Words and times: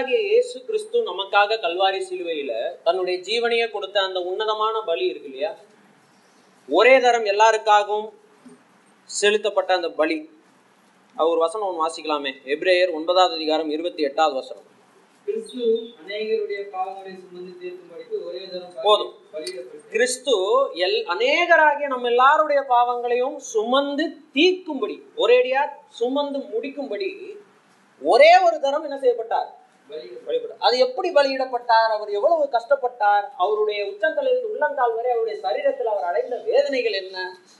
கர்த்தராகிய 0.00 0.18
இயேசு 0.28 0.56
கிறிஸ்து 0.66 0.98
நமக்காக 1.08 1.56
கல்வாரி 1.62 1.98
சிலுவையில 2.08 2.52
தன்னுடைய 2.84 3.16
ஜீவனையே 3.26 3.66
கொடுத்த 3.72 3.96
அந்த 4.06 4.18
உன்னதமான 4.30 4.76
பலி 4.86 5.04
இருக்கு 5.10 5.28
இல்லையா? 5.30 5.50
ஒரே 6.68 6.94
தரம் 7.04 7.26
எல்லாருக்காகவும் 7.32 8.06
செலுத்தப்பட்ட 9.10 9.70
அந்த 9.78 9.90
பலி. 10.00 10.18
அது 11.16 11.28
ஒரு 11.32 11.40
வசனம் 11.44 11.68
ஒன்று 11.68 11.84
வாசிக்கலாமே. 11.84 12.32
எப்ரேயர் 12.54 12.94
ஒன்பதாவது 12.98 13.36
அதிகாரம் 13.38 13.70
இருபத்தி 13.76 14.02
எட்டாவது 14.08 14.34
வசனம். 14.40 14.66
போதும். 18.86 19.12
கிறிஸ்து 19.94 20.36
எல் 20.86 20.98
அநேகராகிய 21.14 21.88
நம்ம 21.94 22.10
எல்லாருடைய 22.14 22.62
பாவங்களையும் 22.74 23.38
சுமந்து 23.52 24.06
தீர்க்கும்படி 24.38 24.98
ஒரேடியா 25.24 25.64
சுமந்து 26.00 26.40
முடிக்கும்படி 26.52 27.10
ஒரே 28.02 28.34
ஒரு 28.48 28.58
தரம் 28.66 28.86
என்ன 28.88 28.98
செய்யப்பட்டார்? 29.00 29.50
அது 30.58 30.78
எப்படி 30.78 31.08
பலியிடப்பட்டார் 31.14 31.92
அவர் 31.96 32.10
எவ்வளவு 32.10 32.44
கஷ்டப்பட்டார் 32.56 33.24
அவருடைய 33.36 33.80
உச்சந்தலையில் 33.84 34.50
உள்ளங்கால் 34.50 34.94
வரை 34.94 35.10
அவருடைய 35.10 35.36
சரீரத்தில் 35.44 35.90
அவர் 35.92 36.08
அடைந்த 36.10 36.36
வேதனைகள் 36.36 36.92
என்ன 36.92 37.16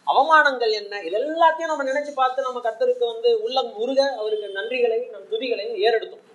அவமானங்கள் 0.07 0.73
என்ன 0.73 1.01
இது 1.03 1.17
எல்லாத்தையும் 1.21 1.73
நம்ம 1.73 1.87
நினைச்சு 1.91 2.13
பார்த்து 2.15 2.43
நம்ம 2.43 2.61
கத்தருக்கு 2.61 3.05
வந்து 3.07 3.41
உள்ளம் 3.41 3.73
முருக 3.79 4.01
அவருக்கு 4.17 4.59
நன்றிகளையும் 4.59 5.11
நம் 5.11 5.31
துதிகளையும் 5.33 5.81
ஏறெடுத்தோம். 5.87 6.27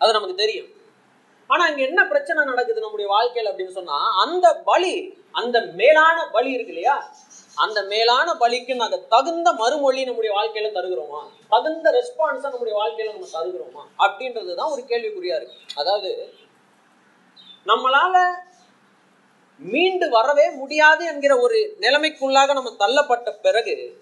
அது 0.00 0.12
நமக்கு 0.12 0.34
தெரியும். 0.34 0.68
ஆனா 1.50 1.66
இங்க 1.66 1.82
என்ன 1.82 2.06
பிரச்சனை 2.06 2.44
நடக்குது 2.44 2.80
நம்முடைய 2.80 3.08
வாழ்க்கையில 3.14 3.50
அப்படின்னு 3.50 3.78
சொன்னா 3.78 3.98
அந்த 4.24 4.46
பலி 4.64 4.94
அந்த 5.30 5.60
மேலான 5.60 6.26
பலி 6.32 6.50
இருக்கு 6.50 6.72
இல்லையா? 6.74 6.96
அந்த 7.58 7.82
மேலான 7.82 8.34
பலிக்கு 8.34 8.74
நாங்க 8.74 8.96
தகுந்த 8.96 9.52
மறுமொழி 9.52 10.04
நம்முடைய 10.04 10.36
வாழ்க்கையில 10.36 10.68
தருகிறோமா? 10.74 11.20
தகுந்த 11.48 11.90
ரெஸ்பான்ஸை 11.90 12.48
நம்முடைய 12.50 12.74
வாழ்க்கையில 12.80 13.12
நம்ம 13.12 13.28
தருகிறோமா? 13.32 13.82
அப்படின்றதுதான் 13.98 14.70
ஒரு 14.70 14.82
கேள்விக்குறியா 14.88 15.36
இருக்கு. 15.36 15.56
அதாவது 15.74 16.32
நம்மளால 17.66 18.16
மீண்டு 19.60 20.08
வரவே 20.08 20.50
முடியாது 20.50 21.06
என்கிற 21.06 21.38
ஒரு 21.38 21.74
நிலைமைக்குள்ளாக 21.80 22.54
நம்ம 22.54 22.74
தள்ளப்பட்ட 22.78 23.30
பிறகு 23.42 24.00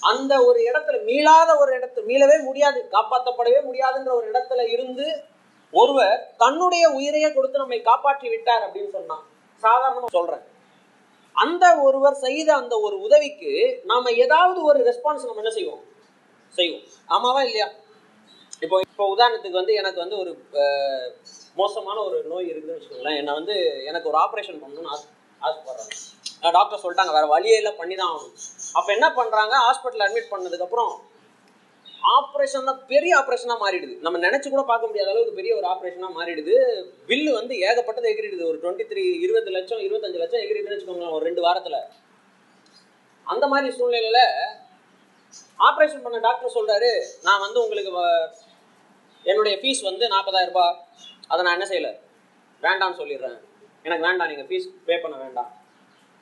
அந்த 0.00 0.44
ஒரு 0.44 0.60
இடத்துல 0.72 0.96
மீளாத 1.04 1.58
ஒரு 1.58 1.78
இடத்துல 1.78 2.02
மீளவே 2.06 2.44
முடியாது 2.44 2.88
காப்பாற்றப்படவே 2.92 3.60
முடியாதுன்ற 3.68 4.12
ஒரு 4.12 4.30
இடத்துல 4.30 4.72
இருந்து 4.72 5.06
ஒருவர் 5.70 6.34
தன்னுடைய 6.36 6.88
உயிரையே 6.88 7.32
கொடுத்து 7.32 7.58
நம்மை 7.58 7.80
காப்பாற்றி 7.80 8.28
விட்டார் 8.28 8.64
அப்படின்னு 8.66 8.90
சொன்னான் 8.90 9.24
சாதாரணமா 9.62 10.10
சொல்றேன். 10.10 10.44
அந்த 11.36 11.64
ஒருவர் 11.86 12.16
செய்த 12.24 12.48
அந்த 12.54 12.74
ஒரு 12.86 12.96
உதவிக்கு 13.06 13.52
நாம 13.90 14.10
ஏதாவது 14.24 14.60
ஒரு 14.70 14.80
ரெஸ்பான்ஸ் 14.88 15.26
நம்ம 15.28 15.42
என்ன 15.44 15.52
செய்வோம்? 15.58 15.82
செய்வோம். 16.58 16.84
ஆமாவா 17.14 17.40
இல்லையா? 17.48 17.68
இப்போ 18.64 18.76
இப்போ 18.80 19.04
உதாரணத்துக்கு 19.14 19.60
வந்து 19.60 19.74
எனக்கு 19.74 20.02
வந்து 20.04 20.16
ஒரு 20.22 20.32
மோசமான 21.60 21.96
ஒரு 22.08 22.18
நோய் 22.32 22.50
இருக்குதுன்னு 22.50 22.76
வச்சுக்கோங்களேன். 22.76 23.18
என்னை 23.20 23.32
வந்து 23.38 23.54
எனக்கு 23.90 24.10
ஒரு 24.10 24.18
ஆப்ரேஷன் 24.24 24.60
பண்ணணும்னு 24.62 24.92
ஆசை 24.94 25.06
ஆசைப்படுறாங்க. 25.42 25.94
டாக்டர் 26.56 26.82
சொல்லிட்டாங்க 26.82 27.12
வேற 27.16 27.26
வழியே 27.26 27.56
இல்லை 27.60 27.72
பண்ணி 27.80 27.94
தான் 28.00 28.10
ஆகணும். 28.14 28.36
அப்போ 28.78 28.90
என்ன 28.96 29.06
பண்ணுறாங்க 29.18 29.54
ஹாஸ்பிட்டல் 29.66 30.04
அட்மிட் 30.06 30.32
பண்ணதுக்கப்புறம் 30.34 30.92
ஆப்ரேஷன் 32.02 32.64
தான் 32.64 32.86
பெரிய 32.86 33.18
ஆப்ரேஷனாக 33.18 33.56
மாறிடுது. 33.60 33.98
நம்ம 33.98 34.18
நினச்சி 34.18 34.48
கூட 34.48 34.62
பார்க்க 34.62 34.86
முடியாத 34.86 35.10
அளவுக்கு 35.10 35.34
பெரிய 35.34 35.56
ஒரு 35.56 35.66
ஆப்ரேஷனாக 35.66 36.18
மாறிடுது. 36.18 36.84
பில்லு 37.06 37.32
வந்து 37.32 37.54
ஏகப்பட்டது 37.54 38.08
எகிரிடுது. 38.10 38.44
ஒரு 38.44 38.58
டுவெண்ட்டி 38.62 38.90
த்ரீ 38.90 39.20
இருபது 39.20 39.50
லட்சம் 39.50 39.78
இருபத்தஞ்சு 39.78 40.16
லட்சம் 40.16 40.40
எகிரிடுன்னு 40.40 40.70
வச்சுக்கோங்களேன் 40.70 41.10
ஒரு 41.10 41.24
ரெண்டு 41.24 41.40
வாரத்தில். 41.40 41.74
அந்த 43.24 43.46
மாதிரி 43.46 43.76
சூழ்நிலையில் 43.76 44.30
ஆப்ரேஷன் 45.58 46.02
பண்ண 46.02 46.18
டாக்டர் 46.18 46.52
சொல்கிறாரு 46.54 47.04
நான் 47.22 47.40
வந்து 47.40 47.62
உங்களுக்கு 47.62 48.06
வ- 48.06 48.28
என்னுடைய 49.22 49.58
ஃபீஸ் 49.58 49.82
வந்து 49.82 50.08
40000 50.08 50.46
ரூபாய். 50.46 50.76
அதை 51.28 51.44
நான் 51.44 51.60
என்ன 51.60 51.66
செய்யலை? 51.66 52.00
வேண்டாம்னு 52.62 53.00
சொல்லிடுறேன். 53.00 53.40
எனக்கு 53.82 54.06
வேண்டாம் 54.06 54.28
நீங்கள் 54.28 54.46
ஃபீஸ் 54.46 54.68
பே 54.86 54.98
பண்ண 54.98 55.16
வேண்டாம். 55.16 55.56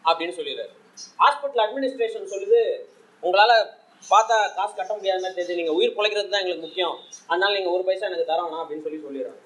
அப்படின்னு 0.05 0.33
சொல்லிடுறாரு. 0.33 0.77
ஹாஸ்பிட்டல் 1.19 1.59
அட்மினிஸ்ட்ரேஷன் 1.59 2.31
சொல்லுது 2.31 2.81
உங்களால் 3.21 3.78
பார்த்தா 4.13 4.37
காசு 4.57 4.73
கட்ட 4.79 4.93
முடியாத 4.97 5.21
மாதிரி 5.23 5.37
தெரிஞ்சு 5.39 5.59
நீங்கள் 5.61 5.77
உயிர் 5.79 5.95
பிழைக்கிறது 5.97 6.33
தான் 6.33 6.43
எங்களுக்கு 6.43 6.67
முக்கியம். 6.67 6.97
அதனால 7.31 7.51
நீங்கள் 7.59 7.75
ஒரு 7.77 7.85
பைசா 7.89 8.09
எனக்கு 8.11 8.31
தர 8.31 8.41
வேணாம் 8.45 8.63
அப்படின்னு 8.63 8.85
சொல்லி 8.87 9.01
சொல்லிடுறாங்க. 9.07 9.43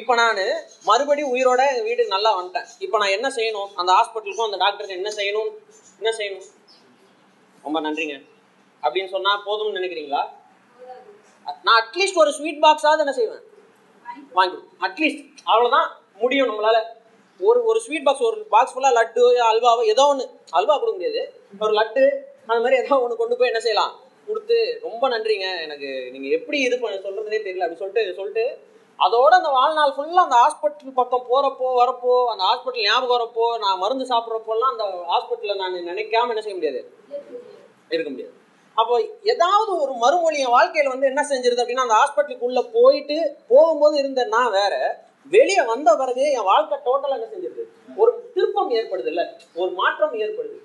இப்போ 0.00 0.12
நான் 0.20 0.40
மறுபடியும் 0.88 1.32
உயிரோட 1.34 1.62
எங்கள் 1.70 1.86
வீட்டுக்கு 1.88 2.14
நல்லா 2.16 2.30
வந்துட்டேன். 2.36 2.68
இப்போ 2.84 2.96
நான் 3.02 3.14
என்ன 3.16 3.28
செய்யணும்? 3.38 3.70
அந்த 3.80 3.90
ஹாஸ்பிட்டலுக்கும் 3.96 4.48
அந்த 4.48 4.58
டாக்டருக்கு 4.62 4.98
என்ன 5.00 5.10
செய்யணும்? 5.18 5.50
என்ன 6.00 6.12
செய்யணும்? 6.18 6.46
ரொம்ப 7.64 7.80
நன்றிங்க. 7.86 8.16
அப்படின்னு 8.84 9.10
சொன்னால் 9.16 9.44
போதும்னு 9.48 9.78
நினைக்கிறீங்களா? 9.80 10.22
நான் 11.66 11.78
அட்லீஸ்ட் 11.82 12.22
ஒரு 12.22 12.30
ஸ்வீட் 12.38 12.62
பாக்ஸாவது 12.64 13.04
என்ன 13.04 13.14
செய்வேன்? 13.20 13.44
வாங்கி 14.38 14.58
அட்லீஸ்ட் 14.86 15.22
அவ்வளோதான் 15.50 15.88
முடியும் 16.22 16.50
நம்மளால. 16.50 16.78
ஒரு 17.40 17.60
ஒரு 17.70 17.78
ஸ்வீட் 17.84 18.06
பாக்ஸ் 18.06 18.26
ஒரு 18.30 18.38
பாக்ஸ் 18.54 18.74
ஃபுல்லாக 18.74 18.96
லட்டு 18.98 19.22
அல்வாவோ 19.50 19.84
ஏதோ 19.92 20.04
ஒன்று 20.12 20.24
அல்வா 20.58 20.74
கொடுக்க 20.80 20.96
முடியாது. 20.98 21.22
ஒரு 21.64 21.72
லட்டு 21.78 22.02
அந்த 22.48 22.60
மாதிரி 22.62 22.80
ஏதாவது 22.82 23.04
ஒன்று 23.04 23.20
கொண்டு 23.20 23.36
போய் 23.38 23.50
என்ன 23.50 23.60
செய்யலாம்? 23.60 23.92
கொடுத்து 24.28 24.56
ரொம்ப 24.82 25.04
நன்றிங்க. 25.08 25.46
எனக்கு 25.66 25.88
நீங்கள் 26.12 26.34
எப்படி 26.38 26.58
இது 26.66 26.76
பண்ண 26.78 26.96
சொல்கிறதுனே 26.96 27.40
தெரியல. 27.46 27.64
அப்படின்னு 27.64 27.82
சொல்லிட்டு 27.84 28.18
சொல்லிட்டு 28.20 28.44
அதோட 28.98 29.32
அந்த 29.40 29.50
வாழ்நாள் 29.58 29.94
ஃபுல்லாக 29.96 30.26
அந்த 30.26 30.36
ஹாஸ்பிட்டல் 30.42 30.98
பக்கம் 30.98 31.26
போகிறப்போ 31.30 31.68
வரப்போ 31.80 32.12
அந்த 32.32 32.42
ஹாஸ்பிட்டல் 32.48 32.86
ஞாபகம் 32.88 33.14
வரப்போ 33.14 33.46
நான் 33.62 33.78
மருந்து 33.78 34.04
சாப்பிட்றப்போலாம் 34.12 34.72
அந்த 34.74 34.84
ஹாஸ்பிட்டலில் 35.12 35.60
நான் 35.62 35.78
நினைக்காம 35.90 36.32
என்ன 36.34 36.44
செய்ய 36.44 36.56
முடியாது? 36.58 36.80
இருக்க 37.94 38.10
முடியாது. 38.10 38.34
அப்போ 38.76 38.94
ஏதாவது 39.32 39.70
ஒரு 39.84 39.92
மறுமொழி 40.02 40.38
என் 40.44 40.54
வாழ்க்கையில் 40.56 40.92
வந்து 40.92 41.08
என்ன 41.12 41.22
செஞ்சிருது 41.30 41.62
அப்படின்னா 41.62 41.86
அந்த 41.86 41.96
ஹாஸ்பிட்டலுக்குள்ளே 42.00 42.62
போயிட்டு 42.76 43.16
போகும்போது 43.48 43.96
இருந்த 43.98 44.24
நான் 44.24 44.54
வேற 44.58 44.74
வெளியே 45.34 45.62
வந்த 45.72 45.90
பிறகு 45.96 46.24
என் 46.36 46.48
வாழ்க்கை 46.52 46.78
டோட்டலாக 46.86 47.18
என்ன 47.18 47.28
செஞ்சிருது? 47.32 47.64
ஒரு 47.96 48.12
திருப்பம் 48.34 48.70
ஏற்படுது 48.78 49.10
இல்லை 49.14 49.24
ஒரு 49.54 49.70
மாற்றம் 49.80 50.14
ஏற்படுது. 50.24 50.56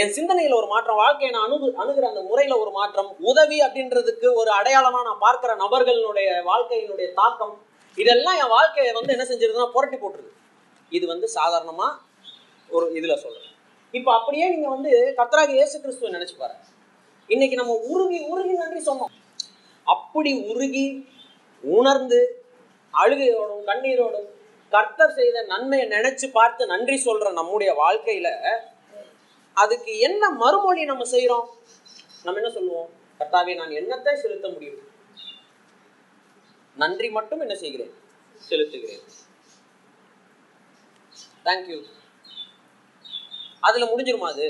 என் 0.00 0.14
சிந்தனையில 0.16 0.56
ஒரு 0.60 0.68
மாற்றம் 0.72 1.00
வாழ்க்கையை 1.00 1.30
நான் 1.34 1.44
அணுகு 1.46 1.68
அணுகிற 1.82 2.04
அந்த 2.10 2.22
முறையில 2.28 2.54
ஒரு 2.62 2.70
மாற்றம் 2.78 3.10
உதவி 3.30 3.58
அப்படின்றதுக்கு 3.66 4.28
ஒரு 4.40 4.50
அடையாளமா 4.58 5.00
நான் 5.08 5.22
பார்க்கிற 5.24 5.52
நபர்களுடைய 5.62 6.30
வாழ்க்கையினுடைய 6.50 7.08
தாக்கம் 7.20 7.54
இதெல்லாம் 7.98 8.38
என் 8.42 8.54
வாழ்க்கையை 8.56 8.92
வந்து 8.96 9.14
என்ன 9.14 9.24
செஞ்சிருதுன்னா 9.30 9.68
புரட்டி 9.76 9.98
போட்டுருது. 9.98 10.32
இது 10.92 11.04
வந்து 11.12 11.26
சாதாரணமா 11.36 11.88
ஒரு 12.70 12.86
இதுல 12.98 13.14
சொல்றேன். 13.24 13.50
இப்போ 13.94 14.10
அப்படியே 14.18 14.46
நீங்க 14.54 14.68
வந்து 14.76 14.90
கத்ராக 15.20 15.52
இயேசு 15.58 15.76
கிறிஸ்துவை 15.82 16.10
நினைச்சு 16.16 16.36
பாருங்க. 16.38 16.64
இன்னைக்கு 17.30 17.56
நம்ம 17.60 17.74
உருகி 17.92 18.18
உருகி 18.32 18.54
நன்றி 18.62 18.80
சொன்னோம். 18.90 19.12
அப்படி 19.86 20.32
உருகி 20.52 20.86
உணர்ந்து 21.64 22.20
அழுகையோடும் 22.94 23.64
கண்ணீரோடும் 23.70 24.28
கர்த்தர் 24.72 25.16
செய்த 25.18 25.38
நன்மையை 25.52 25.86
நினைச்சு 25.96 26.26
பார்த்து 26.38 26.62
நன்றி 26.72 26.96
சொல்ற 27.06 27.26
நம்முடைய 27.40 27.70
வாழ்க்கையில 27.82 28.28
அதுக்கு 29.54 29.98
என்ன 29.98 30.30
மறுமொழி 30.30 30.84
நம்ம 30.84 31.04
செய்யறோம் 31.10 31.46
நம்ம 32.24 32.40
என்ன 32.40 32.50
சொல்லுவோம்? 32.50 32.90
கர்த்தாவே 33.18 33.52
நான் 33.56 33.76
என்னத்தை 33.80 34.14
செலுத்த 34.14 34.48
முடியும்? 34.48 34.80
நன்றி 36.76 37.10
மட்டும் 37.10 37.40
என்ன 37.40 37.54
செய்கிறேன்? 37.54 37.92
செலுத்துகிறேன். 38.50 39.04
தேங்க்யூ 41.44 41.78
அதுல 43.60 43.84
முடிஞ்சிருமா 43.90 44.28
அது? 44.32 44.46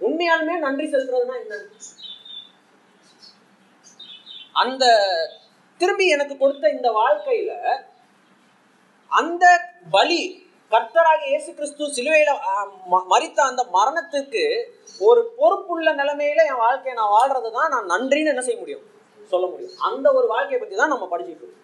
உண்மையாலுமே 0.00 0.58
நன்றி 0.58 0.86
செலுத்துறதுனா 0.86 1.36
என்ன? 1.40 1.56
அந்த 4.52 4.84
திரும்பி 5.80 6.08
எனக்கு 6.08 6.36
கொடுத்த 6.36 6.70
இந்த 6.70 6.88
வாழ்க்கையில 6.90 7.52
அந்த 9.10 9.44
பலி 9.90 10.22
கர்த்தராக 10.70 11.26
இயேசு 11.26 11.54
கிறிஸ்து 11.54 11.86
சிலுவையில 11.86 12.38
மறித்த 13.10 13.36
ம- 13.36 13.40
அந்த 13.40 13.66
மரணத்துக்கு 13.72 14.64
ஒரு 14.98 15.34
பொறுப்புள்ள 15.36 15.94
நிலைமையில 15.94 16.46
என் 16.48 16.56
வாழ்க்கையை 16.56 16.94
நான் 16.94 17.12
வாழ்றது 17.12 17.50
தான் 17.50 17.68
நான் 17.68 17.90
நன்றின்னு 17.90 18.26
என்ன 18.26 18.40
செய்ய 18.40 18.58
முடியும்? 18.58 18.80
சொல்ல 19.28 19.46
முடியும். 19.46 19.72
அந்த 19.78 20.12
ஒரு 20.12 20.26
வாழ்க்கையை 20.26 20.58
பத்தி 20.58 20.76
தான் 20.76 20.88
நம்ம 20.88 21.04
படிச்சுட்டு 21.04 21.26
இருக்கோம். 21.26 21.54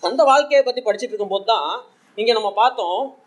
அந்த 0.00 0.24
வாழ்க்கையை 0.24 0.62
பத்தி 0.62 0.82
படிச்சுட்டு 0.82 1.08
இருக்கும்போது 1.08 1.44
தான் 1.44 1.84
இங்க 2.14 2.32
நம்ம 2.32 2.52
பார்த்தோம் 2.52 3.18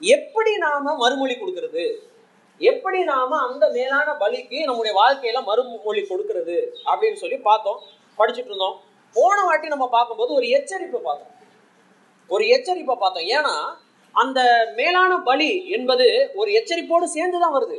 எப்படி 0.00 0.56
நாம 0.56 0.96
மறுமொழி 0.96 1.34
கொடுக்கறது? 1.34 1.94
எப்படி 2.58 3.04
நாம 3.04 3.52
அந்த 3.52 3.68
மேலான 3.68 4.12
பலிக்கு 4.12 4.64
நம்முடைய 4.64 5.00
வாழ்க்கையில 5.00 5.44
மறுமொழி 5.44 6.00
கொடுக்கறது? 6.00 6.66
அப்படின்னு 6.84 7.14
சொல்லி 7.14 7.36
பார்த்தோம் 7.36 7.80
படிச்சுட்டு 8.18 8.44
இருந்தோம். 8.44 8.80
போன 9.12 9.42
வாட்டி 9.44 9.68
நம்ம 9.68 9.88
பார்க்கும்போது 9.88 10.32
ஒரு 10.32 10.46
எச்சரிப்பை 10.46 10.96
பார்த்தோம். 10.96 11.30
ஒரு 12.28 12.44
எச்சரிப்பை 12.44 12.96
பார்த்தோம். 12.96 13.24
ஏன்னா 13.24 13.88
அந்த 14.14 14.40
மேலான 14.78 15.12
பலி 15.28 15.50
என்பது 15.76 16.06
ஒரு 16.40 16.50
எச்சரிப்போடு 16.58 17.06
சேர்ந்து 17.16 17.38
தான் 17.42 17.56
வருது. 17.56 17.78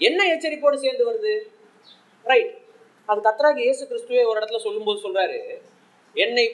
என்ன 0.00 0.20
எச்சரிப்போடு 0.34 0.76
சேர்ந்து 0.84 1.04
வருது? 1.08 1.34
ரைட் 2.26 2.52
அது 3.08 3.20
கத்ராகி 3.28 3.62
இயேசு 3.66 3.82
கிறிஸ்துவே 3.90 4.22
ஒரு 4.30 4.38
இடத்துல 4.40 4.60
சொல்லும்போது 4.66 4.98
சொல்றாரு. 5.06 5.38
என்னை 6.16 6.44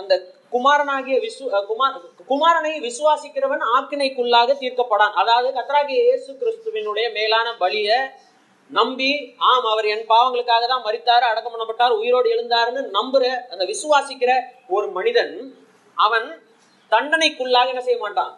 அந்த 0.00 0.14
குமாரனாகிய 0.54 1.16
விசு 1.24 1.44
குமார் 1.70 1.96
குமாரனை 2.30 2.72
விசுவாசிக்கிறவன் 2.88 3.64
ஆக்கினைக்குள்ளாக 3.76 4.54
தீர்க்கப்படான். 4.62 5.14
அதாவது 5.22 5.48
கத்ராகி 5.58 5.94
இயேசு 6.04 6.30
கிறிஸ்துவினுடைய 6.42 7.06
மேலான 7.18 7.48
பலியை 7.62 7.98
நம்பி 8.70 9.10
ஆம் 9.50 9.66
அவர் 9.72 9.86
என் 9.94 10.06
பாவங்களுக்காக 10.12 10.66
தான் 10.70 10.84
மறித்தார் 10.86 11.28
அடக்கம் 11.30 11.54
பண்ணப்பட்டார் 11.54 11.98
உயிரோடு 12.00 12.28
எழுந்தாருன்னு 12.34 12.82
நம்புற 12.98 13.24
அந்த 13.52 13.64
விசுவாசிக்கிற 13.72 14.32
ஒரு 14.76 14.86
மனிதன் 14.98 15.34
அவன் 15.96 16.26
தண்டனைக்குள்ளாக 16.92 17.72
என்ன 17.72 17.82
செய்ய 17.86 17.98
மாட்டான்? 18.04 18.32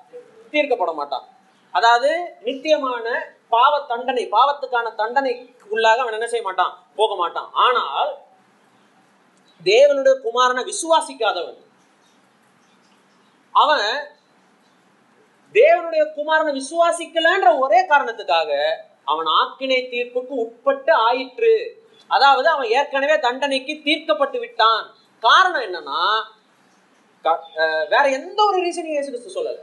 தீர்க்கப்பட 0.53 0.93
மாட்டான். 1.01 1.27
அதாவது 1.75 2.11
நித்தியமான 2.47 3.07
பாவ 3.55 3.73
தண்டனை 3.91 4.25
பாவத்துக்கான 4.37 4.93
தண்டனைக்குள்ளாக 5.01 6.03
அவன் 6.05 6.17
என்ன 6.19 6.29
செய்ய 6.33 6.45
மாட்டான்? 6.47 6.73
போக 6.99 7.15
மாட்டான். 7.23 7.49
ஆனால் 7.67 8.11
தேவனுடைய 9.71 10.15
குமாரனை 10.27 10.63
விசுவாசிக்காதவன் 10.73 11.61
அவன் 13.55 13.87
தேவனுடைய 15.55 16.05
குமாரனை 16.17 16.53
விசுவாசிக்கலன்ற 16.61 17.51
ஒரே 17.65 17.81
காரணத்துக்காக 17.91 18.51
அவன் 19.13 19.29
ஆக்கினை 19.41 19.81
தீர்ப்புக்கு 19.93 20.35
உட்பட்டு 20.45 20.93
ஆயிற்று. 21.09 21.55
அதாவது 22.11 22.49
அவன் 22.55 22.73
ஏற்கனவே 22.79 23.17
தண்டனைக்கு 23.27 23.75
தீர்க்கப்பட்டு 23.87 24.39
விட்டான். 24.45 24.85
காரணம் 25.23 25.65
என்னன்னா 25.69 26.01
வேற 27.95 28.09
எந்த 28.09 28.45
ஒரு 28.45 28.59
ரீசனையும் 28.65 28.97
இயேசு 28.97 29.11
கிறிஸ்து 29.11 29.43
சொல்லல. 29.43 29.59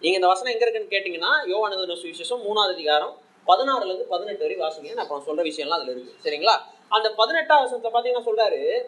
நீங்க 0.00 0.16
இந்த 0.16 0.26
வசனம் 0.26 0.52
எங்க 0.52 0.64
இருக்குன்னு 0.66 0.94
கேட்டீங்கன்னா 0.94 1.32
யோவானது 1.52 2.00
சுவிசேஷம் 2.02 2.44
மூணாவது 2.46 2.72
அதிகாரம் 2.72 3.18
பதினாறுல 3.46 3.86
இருந்து 3.86 4.04
பதினெட்டு 4.04 4.42
வரை 4.44 4.56
வாசிங்க. 4.56 4.94
நான் 4.94 5.06
அப்புறம் 5.06 5.26
சொல்ற 5.26 5.42
விஷயம்லாம் 5.48 5.78
அதுல 5.78 5.90
இருக்கு. 5.90 6.12
சரிங்களா? 6.24 6.60
அந்த 6.88 7.10
பதினெட்டாவது 7.10 7.64
வசனத்தை 7.64 7.90
பாத்தீங்கன்னா 7.94 8.28
சொல்றாரு 8.28 8.84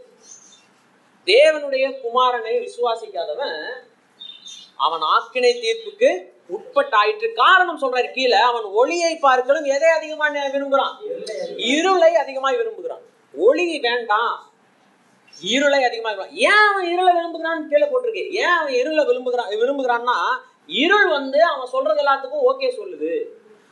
தேவனுடைய 1.26 1.84
குமாரனை 2.04 2.54
விசுவாசிக்காதவன் 2.66 3.58
அவன் 4.76 5.00
ஆக்கினை 5.00 5.52
தீர்ப்புக்கு 5.64 6.32
உட்பட்டாயிற்று. 6.56 7.32
காரணம் 7.32 7.80
சொல்றாரு 7.82 8.12
கீழே 8.12 8.38
அவன் 8.38 8.62
ஒளியை 8.62 9.16
பார்க்கலும் 9.16 9.64
எதை 9.64 9.90
அதிகமா 9.90 10.28
விரும்புகிறான்? 10.28 10.98
இருளை 11.56 12.14
அதிகமாய் 12.14 12.56
விரும்புகிறான். 12.56 13.00
ஒளி 13.34 13.78
வேண்டாம். 13.78 14.52
இருளை 15.40 15.84
அதிகமாக 15.84 16.28
ஏன் 16.28 16.62
அவன் 16.70 16.92
இருளை 16.92 17.12
விரும்புகிறான்னு 17.14 17.68
கீழே 17.68 17.86
போட்டிருக்கு. 17.86 18.30
ஏன் 18.30 18.54
அவன் 18.58 18.72
இருளை 18.72 19.04
விரும்புகிறான் 19.04 19.48
விரும்புகிறான்னா 19.48 20.16
இருள் 20.66 21.08
வந்து 21.08 21.44
அவன் 21.44 21.66
சொல்றது 21.66 22.02
எல்லாத்துக்கும் 22.02 22.46
ஓகே 22.50 22.70
சொல்லுது. 22.80 23.22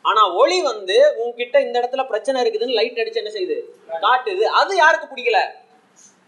ஆனா 0.02 0.34
ஒளி 0.34 0.62
வந்து 0.62 1.14
உன்கிட்ட 1.24 1.60
இந்த 1.60 1.80
இடத்துல 1.80 2.06
பிரச்சனை 2.06 2.42
இருக்குதுன்னு 2.42 2.72
லைட் 2.72 2.98
அடிச்சு 2.98 3.14
என்ன 3.14 3.30
செய்யுது? 3.30 3.58
காட்டுது. 4.00 4.42
அது 4.42 4.76
யாருக்கு 4.76 5.14
பிடிக்கல? 5.14 5.40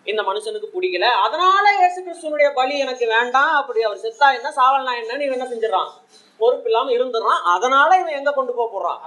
இந்த 0.04 0.22
மனுஷனுக்கு 0.22 0.68
பிடிக்கல. 0.74 1.00
அதனால 1.00 1.74
இயேசு 1.76 2.02
கிறிஸ்துவனுடைய 2.02 2.54
பலி 2.54 2.78
எனக்கு 2.78 3.06
வேண்டாம். 3.06 3.54
அப்படி 3.54 3.82
அவர் 3.82 3.96
செத்தா 3.96 4.34
என்ன 4.34 4.52
சாவல்னா 4.56 4.94
என்னன்னு 5.02 5.26
இவன் 5.26 5.40
என்ன 5.40 5.44
செஞ்சிடறான்? 5.44 5.90
பொறுப்பு 6.38 6.64
இல்லாம 6.64 6.90
இருந்துடுறான். 6.90 7.42
அதனால 7.42 7.98
இவன் 7.98 8.12
எங்க 8.12 8.32
கொண்டு 8.32 8.52
போக 8.52 8.72
போறான்? 8.72 9.00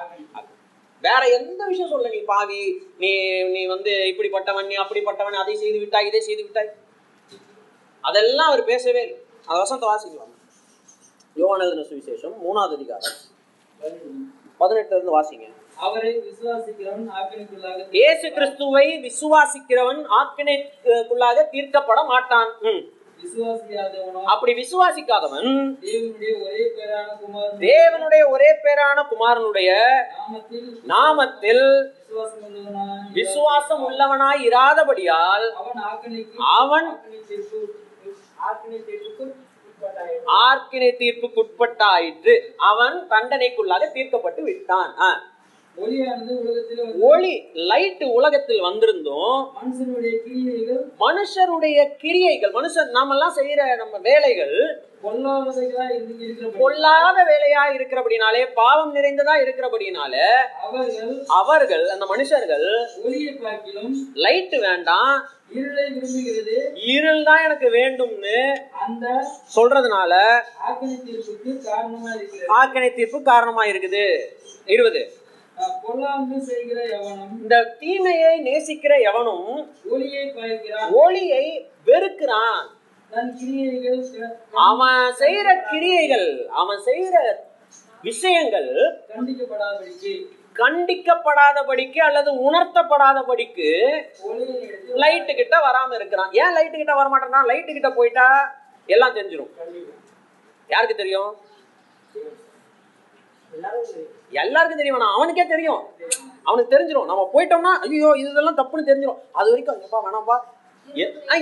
வேற 1.05 1.21
எந்த 1.37 1.61
விஷயம் 1.71 1.91
சொல்ல 1.93 2.09
நீ 2.15 2.19
பாவி 2.31 2.61
நீ 3.01 3.11
நீ 3.55 3.61
வந்து 3.73 3.91
இப்படிப்பட்டவன் 4.11 4.69
நீ 4.71 4.75
அப்படிப்பட்டவன் 4.83 5.41
அதை 5.43 5.55
செய்து 5.63 5.79
விட்டாய் 5.83 6.09
இதை 6.09 6.21
செய்து 6.27 6.43
விட்டாய். 6.45 6.71
அதெல்லாம் 8.03 8.49
அவர் 8.51 8.63
பேசவே 8.71 9.01
இல்லை. 9.05 9.19
அந்த 9.47 9.59
வசனத்தை 9.63 9.87
வாசிக்கலாம் 9.91 10.33
யோவானதுன 11.41 11.85
சுவிசேஷம் 11.91 12.35
மூணாவது 12.45 12.75
அதிகாரம் 12.79 13.15
பதினெட்டுல 14.61 14.97
இருந்து 14.97 15.15
வாசிங்க. 15.17 15.47
அவரை 15.85 16.11
விசுவாசிக்கிறவன் 16.27 17.89
இயேசு 17.97 18.27
கிறிஸ்துவை 18.37 18.85
விசுவாசிக்கிறவன் 19.07 20.01
ஆக்கினைக்குள்ளாக 20.19 21.43
தீர்க்கப்பட 21.53 21.99
மாட்டான். 22.13 22.51
அப்படி 24.25 24.53
விசுவாசிக்காதவன் 24.53 25.49
தேவனுடைய 27.59 28.23
ஒரே 28.29 28.49
பேரான 28.63 28.97
குமாரனுடைய 29.11 29.69
நாமத்தில் 30.87 31.65
விசுவாசம் 33.13 33.83
உள்ளவனாய் 33.89 34.43
இராதபடியால் 34.49 35.45
அவன். 36.57 36.89
ஆர்க்கினை 40.43 40.89
தீர்ப்புக்குட்பட்டாயிற்று 41.01 42.35
அவன் 42.71 42.95
தண்டனைக்குள்ளாக 43.09 43.91
தீர்க்கப்பட்டு 43.91 44.43
விட்டான். 44.43 44.93
ஒளி 47.07 47.33
லைட் 47.69 48.03
உலகத்தில் 48.09 48.61
வந்திருந்தும் 48.61 49.35
மனுஷனுடைய 49.57 50.13
கிரியைகள் 50.23 50.81
மனுஷருடைய 50.99 51.79
கிரியைகள் 51.97 52.51
மனுஷன் 52.51 52.89
நாமெல்லாம் 52.89 53.35
செய்யற 53.37 53.77
நம்ம 53.77 53.97
வேலைகள் 54.03 54.55
பொல்லாத 56.57 57.17
வேலையா 57.23 57.63
இருக்கிறபடினாலே 57.73 58.41
பாவம் 58.53 58.95
நிறைந்ததா 58.95 59.35
இருக்கிறபடினால 59.43 60.13
அவர்கள் 61.39 61.83
அந்த 61.89 62.05
மனுஷர்கள் 62.05 62.65
லைட் 64.15 64.55
வேண்டாம். 64.59 65.13
இருளை 66.87 67.23
தான் 67.23 67.43
எனக்கு 67.43 67.67
வேண்டும்னு 67.69 68.39
அந்த 68.85 69.05
சொல்றதுனால 69.55 70.13
ஆக்கினை 72.57 72.89
தீர்ப்பு 72.97 73.21
காரணமா 73.23 73.63
இருக்குது. 73.65 74.05
இருபது. 74.67 75.01
இந்த 77.43 77.55
தீமையை 77.81 78.33
நேசிக்கிற 78.47 78.93
எவனும் 79.09 79.47
ஒளியை 81.03 81.45
வெறுக்கிறான். 81.89 82.65
அவன் 84.67 85.05
செய்யற 85.21 85.49
கிரியைகள் 85.71 86.27
அவன் 86.61 86.81
செய்யற 86.89 87.15
விஷயங்கள் 88.03 88.69
கண்டிக்கப்படாதபடிக்கு 90.61 91.99
அல்லது 92.07 92.29
உணர்த்தப்படாதபடிக்கு 92.47 93.69
லைட்டு 95.03 95.33
கிட்ட 95.39 95.55
வராம 95.67 95.89
இருக்கிறான். 95.99 96.31
ஏன் 96.41 96.55
லைட்டு 96.57 96.77
கிட்ட 96.81 96.93
வர 96.99 97.07
மாட்டேன்னா 97.13 97.41
லைட்டு 97.51 97.71
கிட்ட 97.77 97.91
போயிட்டா 97.99 98.27
எல்லாம் 98.89 99.15
தெரிஞ்சிடும் 99.17 99.53
யாருக்கு 100.69 101.01
தெரியும்? 101.03 101.31
எல்லாருக்கும் 104.39 104.79
தெரியும். 104.79 104.97
வேணாம் 104.97 105.15
அவனுக்கே 105.17 105.45
தெரியும். 105.47 105.81
அவனுக்கு 106.47 106.73
தெரிஞ்சிடும் 106.73 107.09
நம்ம 107.11 107.23
போயிட்டோம்னா 107.33 107.71
ஐயோ 107.87 108.09
இதெல்லாம் 108.21 108.59
தப்புன்னு 108.59 108.89
தெரிஞ்சிடும் 108.89 109.19
அது 109.39 109.49
வரைக்கும் 109.51 109.81
எப்பா 109.87 109.99
வேணாம்ப்பா. 110.07 110.37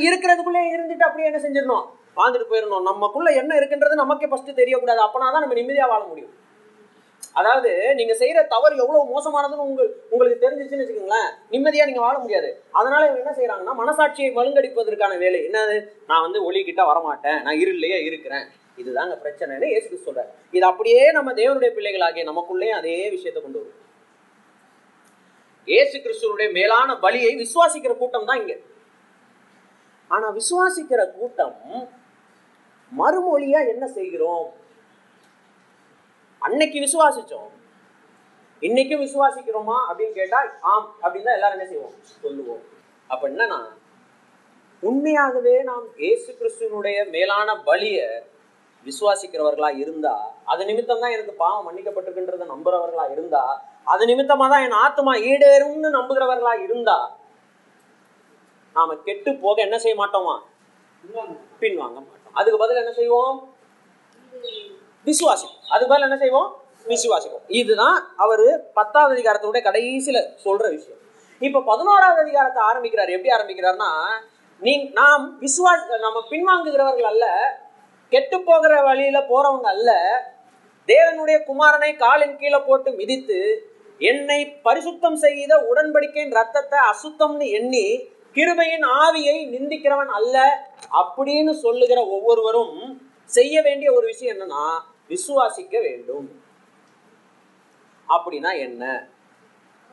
இருக்கிறதுக்குள்ளே 0.05 0.61
இருந்துட்டு 0.75 1.07
அப்படியே 1.07 1.29
என்ன 1.31 1.41
செஞ்சிடணும்? 1.45 1.85
வாழ்ந்துட்டு 2.19 2.51
போயிடணும். 2.51 2.87
நமக்குள்ள 2.89 3.29
என்ன 3.41 3.51
இருக்குன்றது 3.59 4.01
நமக்கே 4.01 4.27
ஃபர்ஸ்ட் 4.31 4.59
தெரியக்கூடாது. 4.61 5.01
அப்பனா 5.05 5.31
தான் 5.33 5.43
நம்ம 5.45 5.57
நிம்மதியா 5.59 5.87
வாழ 5.93 6.03
முடியும். 6.11 6.33
அதாவது 7.39 7.71
நீங்க 7.99 8.13
செய்யற 8.19 8.47
தவறு 8.47 8.75
எவ்வளவு 8.83 9.09
மோசமானதுன்னு 9.13 9.65
உங்க 9.69 9.83
உங்களுக்கு 10.09 10.43
தெரிஞ்சிச்சுன்னு 10.43 10.83
வச்சுக்கோங்களேன். 10.83 11.29
நிம்மதியா 11.53 11.87
நீங்க 11.89 11.99
வாழ 11.99 12.15
முடியாது. 12.17 12.49
அதனால 12.71 13.01
இவங்க 13.07 13.23
என்ன 13.23 13.33
செய்யறாங்கன்னா 13.39 13.73
மனசாட்சியை 13.81 14.29
மழுங்கடிப்பதற்கான 14.37 15.17
வேலை. 15.17 15.39
என்னது? 15.47 15.75
நான் 16.07 16.21
வந்து 16.21 16.43
ஒளி 16.43 16.63
கிட்ட 16.63 16.83
வரமாட்டேன். 16.91 17.41
நான் 17.41 17.59
இருளிலேயே 17.63 17.99
இருக்கிறேன். 18.09 18.45
இதுதாங்க 18.81 19.15
பிரச்சனைன்னு 19.23 19.67
ஏசு 19.75 19.85
கிறிஸ்து 19.87 20.07
சொல்றாரு. 20.09 20.31
இது 20.55 20.65
அப்படியே 20.71 21.01
நம்ம 21.17 21.29
தேவனுடைய 21.41 21.71
பிள்ளைகளாகிய 21.75 22.23
நமக்குள்ளேயும் 22.29 22.79
அதே 22.79 22.95
விஷயத்தை 23.15 23.41
கொண்டு 23.41 23.59
வரும். 23.61 23.81
இயேசு 25.71 25.95
கிறிஸ்துவனுடைய 25.97 26.49
மேலான 26.57 26.89
பலியை 27.05 27.31
விசுவாசிக்கிற 27.43 27.93
கூட்டம் 28.01 28.27
தான் 28.29 28.41
இங்க. 28.41 28.55
ஆனா 30.15 30.27
விசுவாசிக்கிற 30.39 31.01
கூட்டம் 31.17 31.55
மறுமொழியா 32.91 33.59
என்ன 33.73 33.85
செய்கிறோம்? 33.97 34.45
அன்னைக்கு 36.47 36.77
விசுவாசிச்சோம். 36.85 37.49
இன்னைக்கும் 38.67 39.01
விசுவாசிக்கிறோமா 39.05 39.77
அப்படின்னு 39.87 40.15
கேட்டா 40.19 40.39
ஆம் 40.73 40.87
அப்படின்னு 41.03 41.27
தான் 41.27 41.37
எல்லாரும் 41.39 41.57
என்ன 41.57 41.67
செய்வோம்? 41.71 41.95
சொல்லுவோம். 42.23 42.63
அப்ப 43.09 43.23
என்னன்னா 43.31 43.59
உண்மையாகவே 44.89 45.55
நாம் 45.69 45.85
இயேசு 46.03 46.29
கிறிஸ்துவனுடைய 46.39 46.97
மேலான 47.15 47.49
பலியை 47.67 48.07
விசுவாசிக்கிறவர்களா 48.85 49.69
இருந்தா 49.77 50.15
அது 50.45 50.65
நிமித்தம் 50.65 50.99
தான் 50.99 51.11
எனக்கு 51.11 51.33
பாவம் 51.33 51.67
மன்னிக்கப்பட்டிருக்கின்றத 51.67 52.47
நம்புறவர்களா 52.53 53.11
இருந்தா 53.11 53.43
அது 53.83 54.05
நிமித்தமா 54.05 54.45
தான் 54.49 54.63
என் 54.63 54.81
ஆத்மா 54.85 55.13
ஈடேறும்னு 55.13 55.89
நம்புகிறவர்களா 55.97 56.53
இருந்தா 56.63 56.97
நாம 58.75 58.95
கெட்டு 58.95 59.35
போக 59.35 59.61
என்ன 59.61 59.77
செய்ய 59.77 59.95
மாட்டோமா? 60.01 60.33
பின் 61.59 61.77
வாங்க 61.77 61.99
மாட்டோம். 61.99 62.33
அதுக்கு 62.33 62.57
பதில் 62.59 62.75
என்ன 62.75 62.91
செய்வோம்? 62.91 63.35
விசுவாசிப்போம். 65.05 65.61
அதுக்கு 65.69 65.91
பதில் 65.93 66.07
என்ன 66.09 66.17
செய்வோம்? 66.17 66.49
விசுவாசிப்போம். 66.85 67.45
இதுதான் 67.47 67.97
அவரு 68.15 68.47
பத்தாவது 68.73 69.13
அதிகாரத்தினுடைய 69.15 69.61
கடைசியில 69.67 70.19
சொல்ற 70.45 70.65
விஷயம். 70.69 71.01
இப்ப 71.41 71.61
பதினோராவது 71.61 72.21
அதிகாரத்தை 72.21 72.63
ஆரம்பிக்கிறார். 72.63 73.09
எப்படி 73.09 73.33
ஆரம்பிக்கிறார்னா 73.35 73.91
நீ 74.61 74.73
நாம் 74.99 75.23
விசுவாச 75.39 75.97
நம்ம 75.99 76.19
பின்வாங்குகிறவர்கள் 76.29 77.09
அல்ல 77.13 77.25
கெட்டு 78.15 78.37
போகிற 78.41 78.81
வழியில 78.81 79.19
போறவங்க 79.19 79.61
அல்ல. 79.61 79.91
தேவனுடைய 80.87 81.37
குமாரனை 81.47 81.95
காலின் 81.95 82.37
கீழே 82.37 82.57
போட்டு 82.57 82.91
மிதித்து 82.91 83.39
என்னை 83.99 84.59
பரிசுத்தம் 84.63 85.13
செய்த 85.13 85.57
உடன்படிக்கையின் 85.57 86.33
ரத்தத்தை 86.33 86.79
அசுத்தம்னு 86.91 87.49
எண்ணி 87.49 88.09
கிருபையின் 88.33 88.85
ஆவியை 89.03 89.37
நிந்திக்கிறவன் 89.53 90.05
அல்ல 90.05 90.65
அப்படின்னு 90.91 91.51
சொல்லுகிற 91.51 92.05
ஒவ்வொருவரும் 92.05 93.01
செய்ய 93.25 93.61
வேண்டிய 93.61 93.93
ஒரு 93.93 94.05
விஷயம் 94.05 94.39
என்னன்னா 94.39 94.79
விசுவாசிக்க 95.09 95.81
வேண்டும். 95.81 96.41
அப்படின்னா 98.09 98.57
என்ன? 98.57 99.07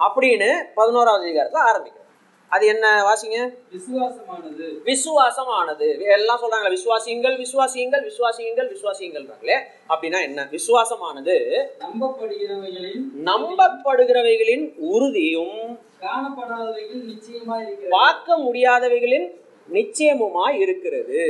அப்படின்னு 0.00 0.64
பதினோராவது 0.74 1.24
அதிகாரத்தில் 1.24 1.68
ஆரம்பிக்கிறோம். 1.70 2.01
அது 2.52 2.66
என்ன 2.66 2.86
வாசிங்க? 3.02 3.36
விசுவாசமானது. 3.72 4.66
விசுவாசமானது. 4.88 5.86
எல்லாம் 6.10 6.40
சொல்றாங்களே 6.42 6.76
விசுவாசியுங்கள் 6.76 7.36
விசுவாசியுங்கள் 7.42 8.04
விசுவாசியுங்கள் 8.08 8.68
விசுவாசியுங்கள்ன்றாங்களே 8.72 9.56
அப்படின்னா 9.88 10.20
என்ன? 10.22 10.48
விசுவாசமானது. 10.50 11.36
நம்பப்படுகிறவைகளின் 11.78 13.04
நம்பப்படுகிறவைகளின் 13.24 14.64
உறுதியும் 14.76 15.56
காணப்படாதவைகள் 16.00 17.02
நிச்சயமா 17.10 17.56
இருக்கிறது. 17.62 17.90
பார்க்க 17.90 18.38
முடியாதவைகளின் 18.38 19.26
நிச்சயமுமாய் 19.72 20.58
இருக்கிறது. 20.58 21.24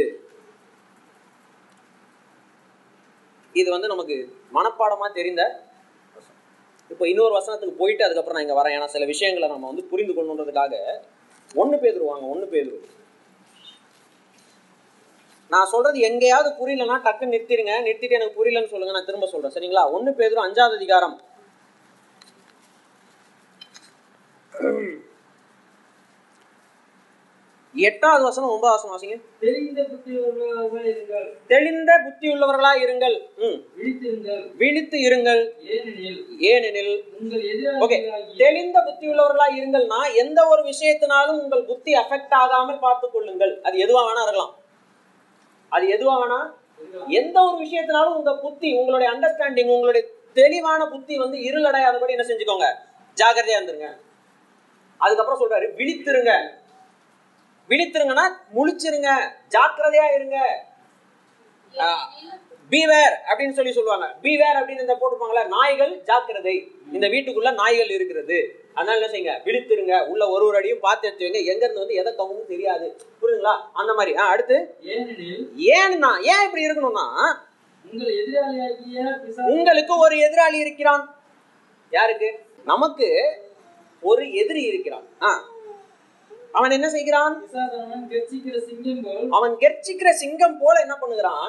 இது 3.52 3.70
வந்து 3.70 3.88
நமக்கு 3.88 4.16
மனப்பாடமா 4.54 5.12
தெரிந்த. 5.12 5.42
இப்போ 6.92 7.04
இன்னொரு 7.12 7.34
வசனத்துக்கு 7.38 7.80
போயிட்டு 7.82 8.04
அதுக்கப்புறம் 8.06 8.38
நான் 8.38 8.46
இங்கே 8.46 8.58
வரேன். 8.60 8.74
ஏன்னா 8.78 8.88
சில 8.94 9.04
விஷயங்களை 9.12 9.48
நம்ம 9.52 9.68
வந்து 9.70 9.84
புரிந்து 9.92 10.14
கொள்ளணுன்றதுக்காக 10.16 10.74
ஒன்று 11.60 11.76
பேதுருவாங்க 11.84 12.24
ஒன்று 12.32 12.46
பேதுரு. 12.54 12.80
நான் 15.54 15.70
சொல்றது 15.72 15.98
எங்கேயாவது 16.08 16.50
புரியலன்னா 16.60 16.96
டக்குன்னு 17.06 17.34
நிறுத்திடுங்க. 17.34 17.72
நிறுத்திட்டு 17.86 18.18
எனக்கு 18.18 18.38
புரியலன்னு 18.38 18.72
சொல்லுங்க 18.72 18.94
நான் 18.96 19.08
திரும்ப 19.08 19.26
சொல்றேன். 19.32 19.54
சரிங்களா? 19.56 19.84
ஒன்று 19.96 20.12
பேதுரு 20.20 20.46
அஞ்சாவது 20.46 20.78
அதிகாரம். 20.80 21.16
எட்டாவது 27.74 28.24
வசனம் 28.24 28.50
ஒன்பதாவது 28.50 28.88
வசனம் 28.88 28.96
வாசிங்க. 28.96 29.22
தெரிந்த 29.40 29.82
புத்தியுள்ளவர்களாக 29.82 30.84
இருங்கள். 30.84 31.28
தெளிந்த 31.46 32.00
புத்தி 32.04 32.32
உள்ளவர்களா 32.32 32.72
இருங்கள் 32.84 33.16
விழித்து 34.56 34.98
இருங்கள். 34.98 35.50
ஏனெனில் 36.38 37.04
ஓகே. 37.80 37.96
தெளிந்த 38.36 38.80
புத்தி 38.80 39.08
உள்ளவர்களா 39.08 39.46
இருங்கள்னா 39.56 40.14
எந்த 40.14 40.46
ஒரு 40.46 40.62
விஷயத்தினாலும் 40.62 41.42
உங்கள் 41.42 41.64
புத்தி 41.64 41.92
அஃபெக்ட் 41.92 42.32
ஆகாமல் 42.32 42.78
பார்த்துக் 42.78 43.12
கொள்ளுங்கள். 43.12 43.60
அது 43.62 43.78
எதுவா 43.78 44.02
வேணா 44.02 44.22
இருக்கலாம். 44.22 44.54
அது 45.68 45.86
எதுவா 45.86 46.14
வேணா? 46.14 46.50
எந்த 47.06 47.40
ஒரு 47.40 47.64
விஷயத்தினாலும் 47.64 48.14
உங்க 48.14 48.36
புத்தி 48.36 48.76
உங்களுடைய 48.78 49.12
அண்டர்ஸ்டாண்டிங் 49.12 49.66
உங்களுடைய 49.66 50.08
தெளிவான 50.32 50.86
புத்தி 50.86 51.18
வந்து 51.18 51.38
இருளடையாதபடி 51.38 52.10
என்ன 52.10 52.24
செஞ்சுக்கோங்க. 52.26 52.66
ஜாக்கிரதையா 53.14 53.60
இருந்துருங்க. 53.60 53.88
அதுக்கப்புறம் 54.96 55.40
சொல்றாரு 55.40 55.64
விழித்திருங்க. 55.64 56.60
விழித்திருங்கன்னா 57.72 58.22
முழிச்சிருங்க 58.54 59.10
ஜாக்கிரதையா 59.48 60.14
இருங்க. 60.14 60.64
பீவேர் 62.70 63.14
அப்படின்னு 63.28 63.52
சொல்லி 63.52 63.72
சொல்லுவாங்க. 63.72 64.14
பீவேர் 64.22 64.58
அப்படின்னு 64.60 64.80
இந்த 64.80 64.98
போட்டுருப்பாங்களே 65.00 65.46
நாய்கள் 65.46 66.02
ஜாக்கிரதை. 66.02 66.70
இந்த 66.92 67.08
வீட்டுக்குள்ள 67.08 67.54
நாய்கள் 67.54 67.90
இருக்கிறது. 67.90 68.64
அதனால 68.74 69.06
என்ன 69.06 69.12
செய்யுங்க? 69.12 69.46
விழித்திருங்க. 69.46 70.06
உள்ள 70.06 70.28
ஒரு 70.28 70.46
ஒரு 70.46 70.56
அடியும் 70.56 70.80
பார்த்து 70.80 71.06
எடுத்து 71.08 71.26
வைங்க. 71.26 71.44
எங்க 71.44 71.64
இருந்து 71.64 71.78
வந்து 71.78 71.94
எதை 71.94 72.14
கவுன்னு 72.18 72.46
தெரியாது. 72.46 72.96
புரியுதுங்களா? 73.22 73.60
அந்த 73.72 73.94
மாதிரி. 73.94 74.16
ஆ, 74.16 74.28
அடுத்து? 74.28 74.74
ஏன்னா 75.56 76.20
ஏன் 76.20 76.44
இப்படி 76.44 76.66
இருக்கணும்னா 76.66 77.34
உங்களுக்கு 79.46 79.98
ஒரு 79.98 80.16
எதிராளி 80.16 80.54
இருக்கிறான். 80.54 81.16
யாருக்கு? 81.90 82.38
நமக்கு 82.64 83.38
ஒரு 84.00 84.32
எதிரி 84.32 84.62
இருக்கிறான். 84.62 85.04
ஆ. 85.22 85.44
அவன் 86.58 86.74
என்ன 86.76 86.88
செய்கிறான்? 86.94 87.34
அவன் 89.36 89.52
கெர்ச்சிக்கிற 89.62 90.10
சிங்கம் 90.22 90.56
போல 90.62 90.74
என்ன 90.84 90.94
பண்ணுகிறான். 91.02 91.44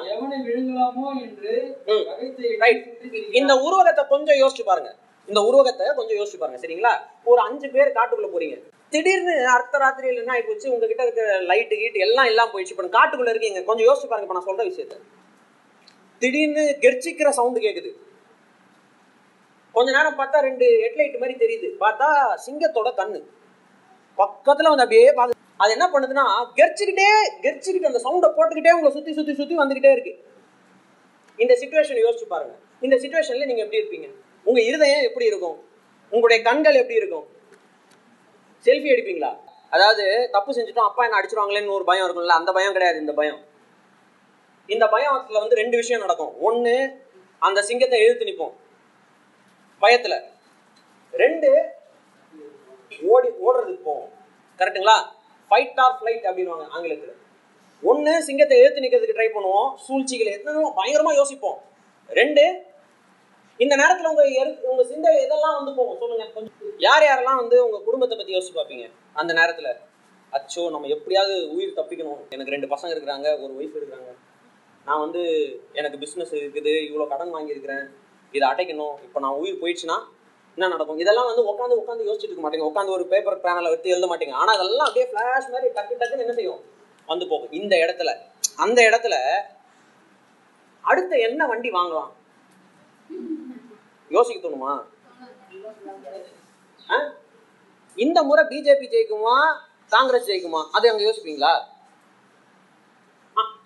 இந்த 3.40 3.54
உருவகத்தை 3.66 4.04
கொஞ்சம் 4.12 4.38
யோசிச்சு 4.42 4.64
பாருங்க. 4.70 4.92
இந்த 5.30 5.40
உருவகத்தை 5.48 5.84
கொஞ்சம் 5.98 6.18
யோசிச்சு 6.20 6.40
பாருங்க 6.40 6.60
சரிங்களா? 6.62 6.94
ஒரு 7.32 7.40
அஞ்சு 7.48 7.68
பேர் 7.74 7.96
காட்டுக்குள்ள 7.98 8.30
போறீங்க. 8.36 8.56
திடீர்னு 8.94 9.34
அர்த்த 9.56 9.82
ராத்திரியில் 9.84 10.22
என்ன 10.22 10.34
ஆகி 10.34 10.44
போச்சு 10.48 10.72
உங்ககிட்ட 10.72 11.02
இருக்கிற 11.06 11.28
லைட்டு 11.50 11.76
கீட்டு 11.82 12.04
எல்லாம் 12.06 12.28
எல்லாம் 12.32 12.50
போயிடுச்சு. 12.54 12.74
இப்போ 12.76 12.88
காட்டுக்குள்ள 12.98 13.32
இருக்கீங்க. 13.34 13.62
கொஞ்சம் 13.68 13.86
யோசிச்சு 13.88 14.10
பாருங்க 14.10 14.26
இப்போ 14.26 14.38
நான் 14.38 14.48
சொல்ற 14.50 14.64
விஷயத்த. 14.70 14.96
திடீர்னு 16.22 16.64
கெர்ச்சிக்கிற 16.84 17.28
சவுண்டு 17.38 17.60
கேக்குது. 17.66 17.92
கொஞ்ச 19.76 19.88
நேரம் 19.96 20.18
பார்த்தா 20.18 20.40
ரெண்டு 20.48 20.66
ஹெட்லைட் 20.82 21.22
மாதிரி 21.22 21.34
தெரியுது. 21.44 21.68
பார்த்தா 21.84 22.08
சிங்கத்தோட 22.44 22.90
கண்ணு. 23.00 23.20
பக்கத்துல 24.18 24.70
வந்து 24.72 24.84
அப்படியே 24.86 25.12
பார்த்து 25.12 25.42
அது 25.56 25.72
என்ன 25.72 25.86
பண்ணுதுன்னா 25.92 26.24
கெர்ச்சிக்கிட்டே 26.58 27.08
கெர்ச்சிக்கிட்டு 27.42 27.90
அந்த 27.90 28.00
சவுண்டை 28.04 28.28
போட்டுக்கிட்டே 28.36 28.72
உங்களை 28.72 28.90
சுத்தி 28.92 29.12
சுத்தி 29.12 29.34
சுத்தி 29.34 29.56
வந்துகிட்டே 29.58 29.92
இருக்கு. 29.92 30.12
இந்த 31.36 31.58
சுச்சுவேஷன் 31.60 32.00
யோசிச்சு 32.06 32.26
பாருங்க. 32.28 32.54
இந்த 32.80 32.96
சுச்சுவேஷன்ல 32.96 33.46
நீங்க 33.46 33.62
எப்படி 33.62 33.80
இருப்பீங்க? 33.82 34.08
உங்க 34.44 34.60
இருதயம் 34.62 35.02
எப்படி 35.02 35.26
இருக்கும்? 35.26 35.56
உங்களுடைய 36.10 36.44
கண்கள் 36.44 36.74
எப்படி 36.74 36.94
இருக்கும்? 36.94 37.26
செல்ஃபி 38.64 38.90
எடுப்பீங்களா? 38.94 39.30
அதாவது 39.70 40.28
தப்பு 40.32 40.52
செஞ்சுட்டோம் 40.52 40.88
அப்பா 40.90 41.04
என்ன 41.04 41.18
அடிச்சிருவாங்களேன்னு 41.20 41.70
ஒரு 41.70 41.84
பயம் 41.84 42.06
இருக்கும்ல 42.06 42.38
அந்த 42.40 42.52
பயம் 42.52 42.72
கிடையாது 42.72 42.98
இந்த 42.98 43.12
பயம். 43.12 43.40
இந்த 44.66 44.84
பயத்துல 44.84 45.40
வந்து 45.40 45.56
ரெண்டு 45.56 45.76
விஷயம் 45.76 46.00
நடக்கும். 46.00 46.40
ஒன்று 46.40 46.74
அந்த 47.38 47.62
சிங்கத்தை 47.62 48.00
எழுத்து 48.00 48.24
நிற்போம் 48.24 48.54
பயத்துல. 49.82 50.14
ரெண்டு 51.12 51.48
ஓடி 53.02 53.28
ஓடுறதுக்கு 53.28 53.82
போவோம். 53.82 54.10
கரெக்ட்டுங்களா? 54.58 55.02
ஃபைட் 55.50 55.80
ஆர் 55.80 55.98
ஃபிளைட் 56.00 56.26
அப்படின்னுவாங்க 56.26 56.68
ஆங்கிலத்தில். 56.68 57.16
ஒன்று 57.82 58.22
சிங்கத்தை 58.22 58.58
எழுத்து 58.58 58.80
நிற்கிறதுக்கு 58.80 59.16
ட்ரை 59.16 59.30
பண்ணுவோம். 59.34 59.74
சூழ்ச்சிகளை 59.74 60.32
என்னென்ன 60.32 60.72
பயங்கரமாக 60.74 61.16
யோசிப்போம். 61.16 61.62
ரெண்டு 62.08 62.62
இந்த 63.56 63.76
நேரத்தில் 63.76 64.06
உங்கள் 64.06 64.30
எரு- 64.30 64.60
உங்கள் 64.60 64.86
சிந்தை 64.86 65.26
எதெல்லாம் 65.26 65.54
வந்து 65.54 65.74
போகும்? 65.74 65.98
சொல்லுங்கள் 65.98 66.32
கொஞ்சம் 66.32 66.52
யார் 66.78 67.02
யாரெல்லாம் 67.02 67.36
வந்து 67.36 67.64
உங்கள் 67.64 67.84
குடும்பத்தை 67.84 68.18
பற்றி 68.18 68.34
யோசிச்சு 68.34 68.56
பார்ப்பீங்க 68.56 68.90
அந்த 69.12 69.32
நேரத்தில்? 69.32 69.76
அச்சோ 70.32 70.70
நம்ம 70.70 70.86
எப்படியாவது 70.86 71.54
உயிர் 71.54 71.72
தப்பிக்கணும். 71.76 72.28
எனக்கு 72.28 72.52
ரெண்டு 72.52 72.66
பசங்க 72.66 72.94
இருக்கிறாங்க 72.94 73.42
ஒரு 73.42 73.54
ஒய்ஃப் 73.60 73.78
இருக்கிறாங்க. 73.78 74.16
நான் 74.84 75.00
வந்து 75.00 75.54
எனக்கு 75.72 75.98
பிஸ்னஸ் 75.98 76.34
இருக்குது 76.34 76.90
இவ்வளோ 76.90 77.06
கடன் 77.06 77.34
வாங்கியிருக்கிறேன். 77.34 77.86
இதை 78.32 78.48
அடைக்கணும். 78.48 78.94
இப்போ 79.02 79.20
நான் 79.20 79.32
உயிர் 79.32 79.58
போயிடுச்சுன்னா 79.60 80.04
என்ன 80.56 80.68
நடக்கும்? 80.72 81.00
இதெல்லாம் 81.02 81.28
வந்து 81.30 81.42
உட்காந்து 81.50 81.78
உட்காந்து 81.80 82.06
யோசிச்சுட்டு 82.08 82.32
இருக்க 82.32 82.44
மாட்டீங்க. 82.44 82.68
உட்காந்து 82.70 82.94
ஒரு 82.96 83.04
பேப்பர் 83.12 83.42
பேனலை 83.44 83.70
எடுத்து 83.70 83.92
எழுத 83.94 84.06
மாட்டீங்க. 84.10 84.34
ஆனால் 84.40 84.54
அதெல்லாம் 84.56 84.88
அப்படியே 84.88 85.06
ஃப்ளாஷ் 85.10 85.52
மாதிரி 85.54 85.68
டக்கு 85.78 85.98
டக்குன்னு 86.00 86.24
என்ன 86.26 86.36
செய்யும்? 86.38 86.60
வந்து 87.10 87.24
போகும். 87.32 87.52
இந்த 87.60 87.74
இடத்துல 87.84 88.12
அந்த 88.64 88.78
இடத்துல 88.88 89.14
அடுத்த 90.90 91.18
என்ன 91.28 91.46
வண்டி 91.50 91.70
வாங்கலாம்? 91.78 92.10
யோசிக்க 94.16 94.38
தோணுமா? 94.40 94.72
இந்த 98.04 98.18
முறை 98.28 98.42
பிஜேபி 98.50 98.86
ஜெயிக்குமா? 98.94 99.36
காங்கிரஸ் 99.94 100.28
ஜெயிக்குமா? 100.30 100.60
அதை 100.76 100.86
அங்க 100.92 101.02
யோசிப்பீங்களா? 101.08 101.52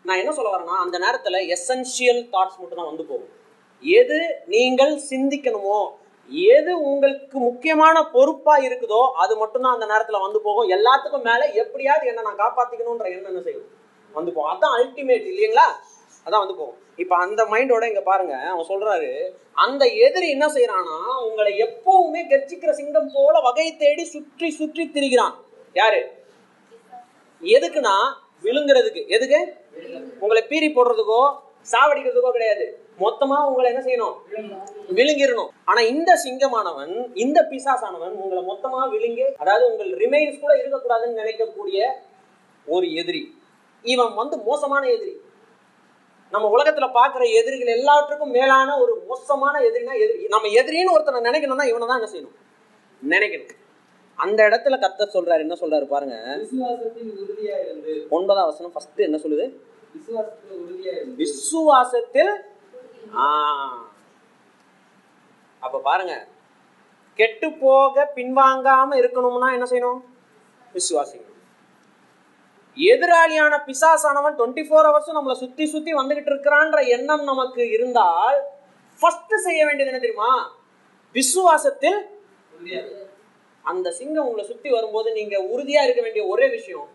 நான் 0.06 0.20
என்ன 0.22 0.32
சொல்ல 0.36 0.50
வரேன்னா 0.52 0.76
அந்த 0.82 0.96
நேரத்துல 1.04 1.38
எசென்ஷியல் 1.54 2.20
தாட்ஸ் 2.34 2.60
மட்டும் 2.60 2.80
தான் 2.80 2.90
வந்து 2.90 3.04
போகும். 3.10 3.32
எது 3.82 4.18
நீங்கள் 4.54 4.94
சிந்திக்கணுமோ 5.10 5.78
எது 6.28 6.80
உங்களுக்கு 6.80 7.38
முக்கியமான 7.38 8.02
பொறுப்பா 8.12 8.56
இருக்குதோ 8.56 9.10
அது 9.12 9.36
மட்டும்தான் 9.36 9.72
அந்த 9.72 9.86
நேரத்துல 9.86 10.20
வந்து 10.20 10.40
போகும். 10.40 10.68
எல்லாத்துக்கும் 10.68 11.22
மேல 11.22 11.52
எப்படியாவது 11.52 12.06
என்ன 12.06 12.20
நான் 12.20 12.42
காப்பாத்திக்கணும்ன்ற 12.44 13.04
எண்ணம் 13.04 13.30
என்ன 13.32 13.42
செய்யும்? 13.42 13.68
வந்து 14.14 14.32
போகும். 14.32 14.52
அதான் 14.54 14.76
அல்டிமேட் 14.78 15.26
இல்லைங்களா? 15.32 15.66
அதான் 16.26 16.38
வந்து 16.38 16.54
போகும். 16.54 16.78
இப்ப 16.96 17.16
அந்த 17.16 17.44
மைண்டோட 17.44 17.86
இங்க 17.88 18.00
பாருங்க. 18.00 18.34
அவன் 18.36 18.68
சொல்றாரு 18.68 19.30
அந்த 19.52 19.86
எதிரி 19.86 20.28
என்ன 20.30 20.46
செய்யறானா 20.46 20.98
உங்களை 21.28 21.62
எப்பவுமே 21.62 22.22
கர்ச்சிக்கிற 22.32 22.70
சிங்கம் 22.70 23.10
போல 23.14 23.40
வகை 23.40 23.76
தேடி 23.76 24.04
சுற்றி 24.04 24.50
சுற்றி 24.50 24.86
திரிகிறான். 24.86 25.34
யாரு? 25.72 26.00
எதுக்குன்னா 27.42 27.96
விழுங்குறதுக்கு. 28.42 29.06
எதுக்கு? 29.06 29.40
உங்களை 30.20 30.44
பீறி 30.48 30.68
போடுறதுக்கோ 30.72 31.22
சாவடிக்கிறதுக்கோ 31.72 32.30
கிடையாது. 32.30 32.87
மொத்தமா 33.00 33.36
உங்களை 33.48 33.66
என்ன 33.72 33.82
செய்யணும்? 33.88 34.16
விழுங்கிடணும். 34.94 35.50
ஆனா 35.64 35.80
இந்த 35.80 36.10
சிங்கமானவன் 36.24 36.92
இந்த 37.14 37.46
பிசாசானவன் 37.50 38.14
உங்களை 38.22 38.42
மொத்தமா 38.50 38.90
விழுங்கி 38.90 39.26
அதாவது 39.36 39.70
உங்கள் 39.70 39.90
ரிமைன்ஸ் 40.02 40.40
கூட 40.40 40.54
இருக்கக்கூடாதுன்னு 40.54 41.20
நினைக்கக்கூடிய 41.22 41.86
ஒரு 42.66 42.92
எதிரி. 42.92 43.22
இவன் 43.82 44.14
வந்து 44.14 44.36
மோசமான 44.38 44.88
எதிரி. 44.88 45.14
நம்ம 46.30 46.46
உலகத்துல 46.56 46.86
பாக்குற 46.98 47.22
எதிரிகள் 47.32 47.78
எல்லாத்துக்கும் 47.78 48.34
மேலான 48.38 48.78
ஒரு 48.78 49.02
மோசமான 49.08 49.60
எதிரினா 49.60 49.94
எதிரி. 50.04 50.26
நம்ம 50.26 50.48
எதிரின்னு 50.48 50.92
ஒருத்தனை 50.92 51.20
நினைக்கணும்னா 51.28 51.66
இவனை 51.72 51.86
தான் 51.86 52.00
என்ன 52.00 52.10
செய்யணும்? 52.14 52.36
நினைக்கணும். 53.14 53.54
அந்த 54.14 54.42
இடத்துல 54.48 54.76
கத்தர் 54.84 55.14
சொல்றாரு 55.14 55.38
என்ன 55.38 55.56
சொல்றாரு 55.60 55.84
பாருங்க. 55.84 56.16
ஒன்பதாம் 58.10 58.46
வசனம் 58.46 58.72
ஃபர்ஸ்ட் 58.72 59.00
என்ன 59.00 59.16
சொல்லுது? 59.16 59.46
விசுவாசத்துல 61.22 62.28
அப்ப 65.62 65.80
பாருங்க. 65.88 66.14
கெட்டு 67.18 67.48
போக 67.62 68.12
பின்வாங்காம 68.16 68.90
இருக்கணும்னா 69.00 69.48
என்ன 69.56 69.66
செய்யணும்? 69.70 70.00
விசுவாசிங்க 70.74 71.26
எதிராளியான 72.76 73.54
பிசாசானவன் 73.68 74.36
டுவெண்ட்டி 74.38 74.62
ஃபோர் 74.66 74.88
ஹவர்ஸும் 74.88 75.18
நம்மளை 75.18 75.36
சுத்தி 75.42 75.64
சுத்தி 75.66 75.92
வந்துகிட்டு 75.94 76.30
இருக்கிறான்ற 76.32 76.78
எண்ணம் 76.96 77.24
நமக்கு 77.24 77.62
இருந்தால் 77.76 78.38
ஃபர்ஸ்ட் 79.00 79.34
செய்ய 79.46 79.60
வேண்டியது 79.66 79.90
என்ன 79.92 80.02
தெரியுமா? 80.04 80.30
விசுவாசத்தில் 81.14 81.98
அந்த 83.64 83.90
சிங்கம் 83.98 84.26
உங்களை 84.26 84.44
சுத்தி 84.50 84.68
வரும்போது 84.70 85.08
நீங்க 85.12 85.36
உறுதியா 85.54 85.82
இருக்க 85.84 86.02
வேண்டிய 86.02 86.24
ஒரே 86.26 86.46
விஷயம் 86.48 86.88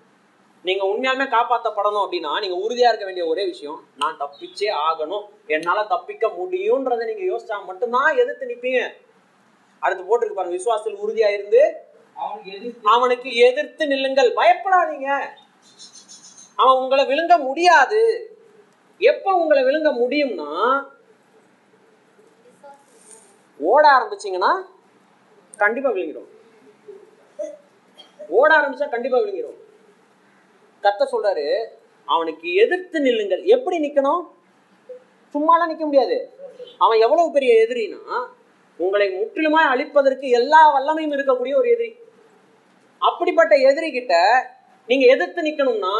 நீங்க 0.67 0.83
உண்மையாலுமே 0.85 1.25
காப்பாற்றப்படணும் 1.33 2.03
அப்படின்னா 2.03 2.31
நீங்க 2.43 2.57
உறுதியா 2.65 2.89
இருக்க 2.89 3.05
வேண்டிய 3.05 3.25
ஒரே 3.31 3.45
விஷயம் 3.45 3.79
நான் 3.97 4.19
தப்பிச்சே 4.19 4.69
ஆகணும் 4.87 5.25
என்னால 5.47 5.79
தப்பிக்க 5.93 6.27
முடியும்ன்றதை 6.27 7.05
நீங்க 7.09 7.23
யோசிச்சா 7.31 7.57
மட்டும்தான் 7.65 8.17
எதிர்த்து 8.21 8.51
நிப்பீங்க. 8.51 8.81
அடுத்து 9.79 10.03
போட்டிருக்கு 10.09 10.37
பாருங்க 10.37 10.57
விசுவாசத்தில் 10.57 11.01
உறுதியா 11.05 11.29
இருந்து 11.33 11.61
அவனுக்கு 12.15 12.51
எதிர்த்து 12.57 12.89
அவனுக்கு 12.89 13.29
எதிர்த்து 13.47 13.87
நில்லுங்கள். 13.87 14.29
பயப்படாதீங்க. 14.39 15.09
அவன் 16.55 16.79
உங்களை 16.83 17.05
விழுங்க 17.05 17.37
முடியாது. 17.47 18.01
எப்ப 18.97 19.33
உங்களை 19.33 19.63
விழுங்க 19.63 19.91
முடியும்னா 20.01 20.51
ஓட 23.59 23.83
ஆரம்பிச்சீங்கன்னா 23.97 24.53
கண்டிப்பா 25.57 25.89
விழுங்கிடும். 25.89 26.29
ஓட 28.29 28.49
ஆரம்பிச்சா 28.59 28.89
கண்டிப்பா 28.89 29.17
விழுங்கிடும். 29.17 29.59
கத்த 30.85 31.03
சொல்றாரு 31.11 31.47
அவனுக்கு 32.07 32.47
எதிர்த்து 32.63 32.97
நில்லுங்கள். 32.99 33.43
எப்படி 33.55 33.77
நிக்கணும்? 33.83 34.23
சும்மாலாம் 35.33 35.71
நிக்க 35.71 35.83
முடியாது. 35.89 36.17
அவன் 36.77 37.03
எவ்வளவு 37.05 37.31
பெரிய 37.31 37.51
எதிரினா 37.65 38.17
உங்களை 38.79 39.07
முற்றிலுமாய் 39.17 39.71
அழிப்பதற்கு 39.73 40.27
எல்லா 40.39 40.61
வல்லமையும் 40.75 41.15
இருக்கக்கூடிய 41.15 41.53
ஒரு 41.59 41.67
எதிரி. 41.75 41.91
அப்படிப்பட்ட 43.01 43.53
எதிரி 43.69 43.89
கிட்ட 43.91 44.13
நீங்க 44.89 45.05
எதிர்த்து 45.13 45.41
நிக்கணும்னா 45.41 45.95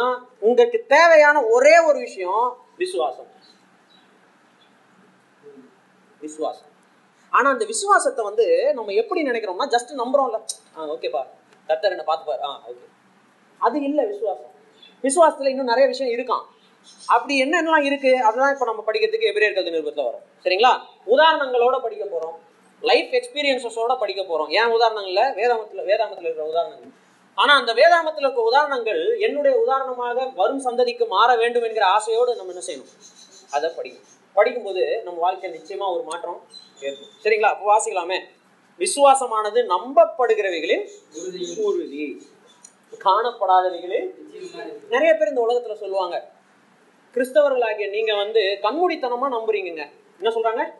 உங்களுக்கு 0.46 0.78
தேவையான 0.94 1.36
ஒரே 1.54 1.74
ஒரு 1.88 1.98
விஷயம் 1.98 2.46
விசுவாசம். 2.76 3.30
விசுவாசம். 6.24 6.70
ஆனா 7.32 7.48
அந்த 7.50 7.64
விசுவாசத்தை 7.64 8.24
வந்து 8.24 8.46
நம்ம 8.74 8.92
எப்படி 9.02 9.20
நினைக்கிறோம்னா 9.28 9.66
ஜஸ்ட் 9.74 9.92
நம்புறோம்ல. 10.02 10.40
ஆ 10.76 10.88
ஓகேப்பா 10.94 11.22
கத்தர் 11.68 11.94
என்ன 11.94 12.04
பார்த்துப்பாரு. 12.10 12.42
ஆ 12.48 12.62
ஓகே 12.70 12.84
அது 13.66 13.76
இல்ல 13.88 14.00
விசுவாசம். 14.12 14.53
விசுவாசத்துல 15.04 15.48
இன்னும் 15.48 15.64
நிறைய 15.64 15.86
விஷயம் 15.86 16.18
இருக்கான் 16.18 16.44
அப்படி 17.06 17.42
என்னென்னலாம் 17.42 17.84
இருக்கு? 17.84 18.22
அதுதான் 18.22 18.52
இப்ப 18.52 18.64
நம்ம 18.64 18.84
படிக்கிறதுக்கு 18.86 19.30
எபிரேர்கள் 19.32 19.70
நிருபத்தில் 19.70 20.04
வரும். 20.04 20.20
சரிங்களா? 20.44 20.80
உதாரணங்களோட 21.06 21.80
படிக்க 21.80 22.04
போறோம். 22.04 22.36
லைஃப் 22.80 23.12
எக்ஸ்பீரியன்சஸோட 23.12 23.98
படிக்க 23.98 24.22
போறோம். 24.22 24.48
ஏன் 24.48 24.66
உதாரணங்கள்ல? 24.66 25.24
வேதாமத்துல 25.34 25.82
வேதாமத்துல 25.84 26.20
இருக்கிற 26.20 26.44
உதாரணங்கள். 26.44 26.90
ஆனா 27.34 27.54
அந்த 27.56 27.74
வேதாமத்துல 27.74 28.18
இருக்க 28.18 28.42
உதாரணங்கள் 28.42 29.18
என்னுடைய 29.20 29.58
உதாரணமாக 29.58 30.28
வரும் 30.28 30.64
சந்ததிக்கு 30.64 31.06
மாற 31.06 31.36
வேண்டும் 31.36 31.62
என்கிற 31.62 31.86
ஆசையோடு 31.86 32.36
நம்ம 32.36 32.52
என்ன 32.52 32.64
செய்யணும்? 32.66 32.92
அதை 33.50 33.70
படிக்கணும். 33.70 34.04
படிக்கும்போது 34.34 35.00
நம்ம 35.04 35.20
வாழ்க்கையில் 35.20 35.60
நிச்சயமா 35.60 35.92
ஒரு 35.92 36.02
மாற்றம் 36.02 36.42
ஏற்படும். 36.80 37.08
சரிங்களா? 37.22 37.54
அப்போ 37.54 37.76
வாசிக்கலாமே. 37.76 38.20
விசுவாசமானது 38.78 39.64
நம்பப்படுகிறவைகளின் 39.68 40.86
உறுதி. 41.64 42.26
உறுதி 42.94 43.10
காணப்படாதவைகளில் 43.10 44.14
நிறைய 44.90 45.14
பேர் 45.14 45.28
இந்த 45.28 45.46
உலகத்துல 45.48 45.74
சொல்லுவாங்க. 45.74 46.30
கிறிஸ்தவர்களாகிய 47.14 47.90
நீங்க 47.90 48.14
வந்து 48.14 48.58
கண்மூடித்தனமா 48.62 49.28
நம்புறீங்க 49.30 49.64
என்ன 49.64 49.90
சொல்றாங்க? 50.20 50.72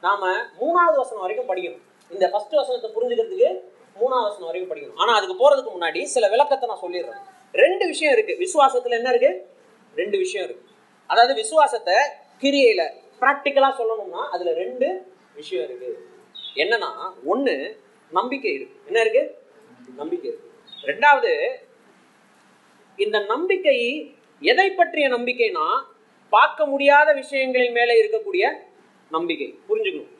நாம 0.00 0.36
மூணாவது 0.60 0.96
வசனம் 0.96 1.20
வரைக்கும் 1.20 1.56
படிக்கணும். 1.56 1.82
இந்த 2.10 2.28
ஃபர்ஸ்ட் 2.28 2.54
வசனத்தை 2.54 2.90
புரிஞ்சுக்கிறதுக்கு 2.90 3.60
மூணாவது 4.00 4.22
வசனம் 4.22 4.46
வரைக்கும் 4.46 4.76
படிக்கணும். 4.76 4.96
ஆனா 4.96 5.14
அதுக்கு 5.14 5.34
போறதுக்கு 5.34 5.68
முன்னாடி 5.80 6.02
சில 6.02 6.28
விளக்கத்தை 6.28 6.68
நான் 6.68 6.82
சொல்லிடுறேன். 6.82 7.36
ரெண்டு 7.52 7.86
விஷயம் 7.86 8.18
இருக்கு. 8.18 8.34
விசுவாசத்துல 8.34 8.90
என்ன 8.90 9.08
இருக்கு? 9.08 9.48
ரெண்டு 9.94 10.18
விஷயம் 10.18 10.48
இருக்கு. 10.48 10.70
அதாவது 11.06 11.34
விசுவாசத்தை 11.34 11.94
கிரியையில 12.40 12.92
பிராக்டிக்கலா 13.20 13.72
சொல்லணும்னா 13.78 14.28
அதுல 14.28 14.52
ரெண்டு 14.52 15.12
விஷயம் 15.34 15.64
இருக்கு. 15.64 16.08
என்னன்னா 16.54 17.12
ஒண்ணு 17.30 17.78
நம்பிக்கை 18.10 18.52
இருக்கு. 18.52 18.80
என்ன 18.86 19.00
இருக்கு? 19.00 19.38
நம்பிக்கை 19.96 20.30
இருக்கு. 20.30 20.50
ரெண்டாவது 20.82 21.54
இந்த 22.96 23.18
நம்பிக்கை 23.18 24.14
எதை 24.40 24.70
பற்றிய 24.70 25.08
நம்பிக்கைனா 25.08 25.82
பார்க்க 26.30 26.66
முடியாத 26.66 27.14
விஷயங்களின் 27.14 27.72
மேல 27.72 27.92
இருக்கக்கூடிய 27.92 28.52
நம்பிக்கை. 29.10 29.58
புரிஞ்சுக்கணும். 29.68 30.16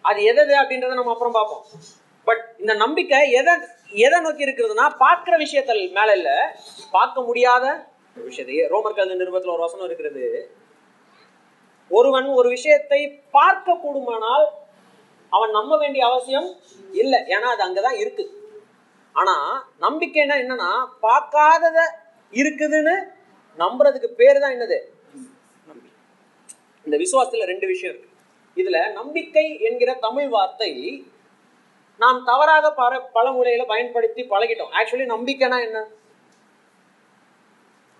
அது 0.00 0.22
எதது 0.22 0.60
அப்படின்றத 0.60 0.94
நம்ம 0.94 1.12
அப்புறம் 1.12 1.32
பார்ப்போம். 1.32 1.64
பட் 2.24 2.54
இந்த 2.58 2.74
நம்பிக்கை 2.74 3.30
எதை 3.30 3.54
எதை 3.92 4.20
நோக்கி 4.20 4.44
இருக்கிறதுனா 4.44 4.96
பார்க்கிற 4.98 5.36
விஷயத்தில் 5.36 5.90
மேல 5.92 6.16
இல்ல 6.16 6.30
பார்க்க 6.90 7.22
முடியாத 7.22 7.64
விஷயத்தையே 8.16 8.24
விஷயத்தை. 8.24 8.66
ரோமர் 8.66 8.94
கல்வி 8.94 9.14
நிருபத்துல 9.14 9.54
ஒரு 9.54 9.58
வசனம் 9.58 9.84
இருக்கிறது. 9.84 10.24
ஒருவன் 11.88 12.26
ஒரு 12.26 12.48
விஷயத்தை 12.48 13.20
பார்க்க 13.30 13.74
கூடுமானால் 13.74 14.46
அவன் 15.28 15.50
நம்ப 15.50 15.78
வேண்டிய 15.78 16.06
அவசியம் 16.06 16.48
இல்லை. 16.92 17.18
ஏன்னா 17.18 17.48
அது 17.54 17.62
அங்கதான் 17.66 17.98
இருக்கு. 17.98 18.24
ஆனா 19.12 19.36
நம்பிக்கைன்னா 19.80 20.36
என்னன்னா 20.42 20.70
பார்க்காதத 21.02 21.78
இருக்குதுன்னு 22.32 22.94
நம்புறதுக்கு 23.58 24.06
பேர் 24.06 24.40
தான் 24.40 24.52
என்னது? 24.52 24.78
நம்பிக்கை. 25.66 25.98
இந்த 26.84 26.96
விசுவாசத்துல 26.96 27.44
ரெண்டு 27.44 27.66
விஷயம் 27.66 27.94
இருக்கு. 27.94 28.14
இதுல 28.56 28.92
நம்பிக்கை 28.92 29.60
என்கிற 29.60 29.94
தமிழ் 29.94 30.28
வார்த்தை 30.28 30.70
நாம் 32.00 32.24
தவறாக 32.24 32.72
பல 32.72 33.00
பல 33.12 33.64
பயன்படுத்தி 33.64 34.22
பழகிட்டோம். 34.22 34.72
ஆக்சுவலி 34.78 35.06
நம்பிக்கைனா 35.06 35.58
என்ன? 35.60 35.78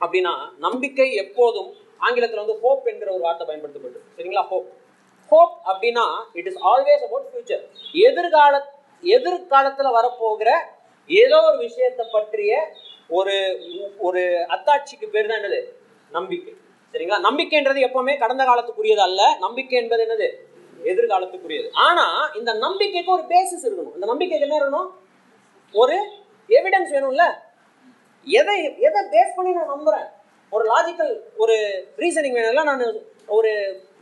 அப்படின்னா 0.01 0.33
நம்பிக்கை 0.59 1.15
எப்போதும் 1.15 1.71
ஆங்கிலத்தில் 1.99 2.39
வந்து 2.39 2.61
ஹோப் 2.61 2.87
என்கிற 2.87 3.13
ஒரு 3.13 3.21
வார்த்தை 3.21 3.47
பயன்படுத்தப்பட்டு 3.47 4.01
சரிங்களா 4.17 4.45
ஹோப் 4.47 4.69
ஹோப் 5.31 5.55
அப்படின்னா 5.67 6.05
it 6.33 6.47
is 6.47 6.61
always 6.63 7.03
about 7.05 7.27
future 7.33 7.65
எதிர்கால 7.93 8.61
எதிர்காலத்தில் 9.05 9.97
வரப்போகிற 9.97 10.51
ஏதோ 11.11 11.43
ஒரு 11.43 11.59
விஷயத்தை 11.59 12.07
பற்றிய 12.11 12.53
ஒரு 13.09 13.35
ஒரு 13.99 14.47
அத்தாட்சிக்கு 14.49 15.07
பேர் 15.11 15.27
தான் 15.27 15.39
என்னது? 15.39 15.61
நம்பிக்கை. 16.13 16.53
சரிங்களா? 16.95 17.21
நம்பிக்கைன்றது 17.21 17.81
எப்பவுமே 17.87 18.19
கடந்த 18.19 18.45
காலத்துக்குரியது 18.45 19.03
அல்ல 19.03 19.37
நம்பிக்கை 19.41 19.79
என்பது 19.79 20.05
என்னது? 20.07 20.29
எதிர்காலத்துக்குரியது. 20.85 21.69
ஆனா 21.73 22.31
இந்த 22.35 22.53
நம்பிக்கைக்கு 22.53 23.13
ஒரு 23.13 23.23
பேசிஸ் 23.23 23.67
இருக்கணும். 23.67 23.95
இந்த 23.95 24.07
நம்பிக்கைக்கு 24.07 24.49
என்ன 24.49 24.59
இருக்கணும்? 24.61 24.91
ஒரு 25.75 25.97
எவிடன்ஸ் 26.49 26.95
வேணும்ல? 26.97 27.25
எதை 28.27 28.65
எதை 28.65 29.03
பேஸ் 29.11 29.37
பண்ணி 29.37 29.53
நான் 29.53 29.73
நம்புறேன்? 29.75 30.09
ஒரு 30.51 30.65
லாஜிக்கல் 30.75 31.21
ஒரு 31.37 31.57
ரீசனிங் 31.97 32.37
வேணும்ல? 32.39 32.63
நான் 32.63 33.03
ஒரு 33.27 33.51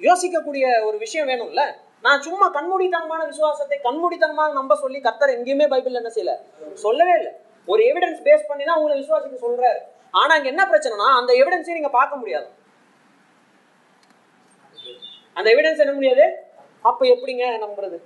யோசிக்கக்கூடிய 0.01 0.85
ஒரு 0.85 0.99
விஷயம் 0.99 1.29
வேணும்ல? 1.29 1.75
நான் 2.01 2.21
சும்மா 2.21 2.51
கண்மூடித்தனமான 2.53 3.27
விசுவாசத்தை 3.27 3.79
கண்மூடித்தனமாக 3.83 4.53
நம்ப 4.53 4.77
சொல்லி 4.77 4.99
கத்தர் 4.99 5.35
எங்கேயுமே 5.37 5.69
பைபிள் 5.69 5.95
என்ன 5.95 6.11
செய்யல? 6.15 6.35
சொல்லவே 6.73 7.13
இல்லை. 7.13 7.33
ஒரு 7.67 7.83
எவிடன்ஸ் 7.83 8.21
பேஸ் 8.25 8.49
பண்ணி 8.49 8.65
தான் 8.65 8.77
உங்களை 8.77 9.01
விசுவாசிக்க 9.03 9.47
சொல்றாரு. 9.47 9.79
ஆனா 10.11 10.35
அங்க 10.35 10.49
என்ன 10.49 10.65
பிரச்சனைனா 10.65 11.07
அந்த 11.21 11.33
எவிடன்ஸையும் 11.33 11.79
நீங்க 11.81 11.89
பார்க்க 11.89 12.17
முடியாது. 12.17 12.47
அந்த 15.35 15.51
எவிடன்ஸ் 15.55 15.79
என்ன 15.79 15.93
முடியாது? 15.93 16.46
அப்ப 16.89 17.01
எப்படிங்க 17.15 17.45
நம்புறது? 17.65 17.99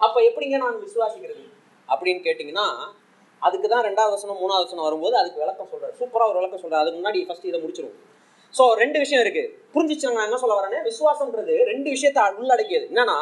அப்ப 0.00 0.16
எப்படிங்க 0.28 0.56
நான் 0.64 0.82
விசுவாசிக்கிறது? 0.86 1.44
அப்படின்னு 1.88 2.20
கேட்டிங்கன்னா 2.26 2.66
அதுக்கு 3.46 3.68
தான் 3.72 3.86
ரெண்டாவது 3.86 4.14
வசனம் 4.16 4.40
மூணாவது 4.42 4.66
வசனம் 4.66 4.86
வரும்போது 4.86 5.16
அதுக்கு 5.20 5.42
விளக்கம் 5.42 5.70
சொல்றாரு. 5.72 5.94
சூப்பரா 6.00 6.26
ஒரு 6.30 6.38
விளக்கம் 6.40 6.62
சொல்றாரு. 6.62 6.82
அதுக்கு 6.82 7.00
முன்னாடி 7.00 7.20
ஃபர்ஸ்ட் 7.26 7.48
இதை 7.50 7.58
முடிச்சிருவோம். 7.62 7.98
ஸோ 8.54 8.64
ரெண்டு 8.82 8.98
விஷயம் 9.02 9.22
இருக்கு. 9.24 9.44
புரிஞ்சிச்சு 9.74 10.14
நான் 10.16 10.28
என்ன 10.28 10.38
சொல்ல 10.42 10.56
வரேன்னு 10.58 10.80
விசுவாசம்ன்றது 10.90 11.54
ரெண்டு 11.70 11.88
விஷயத்தை 11.94 12.24
உள்ளடக்கியது. 12.40 12.86
என்னன்னா 12.92 13.18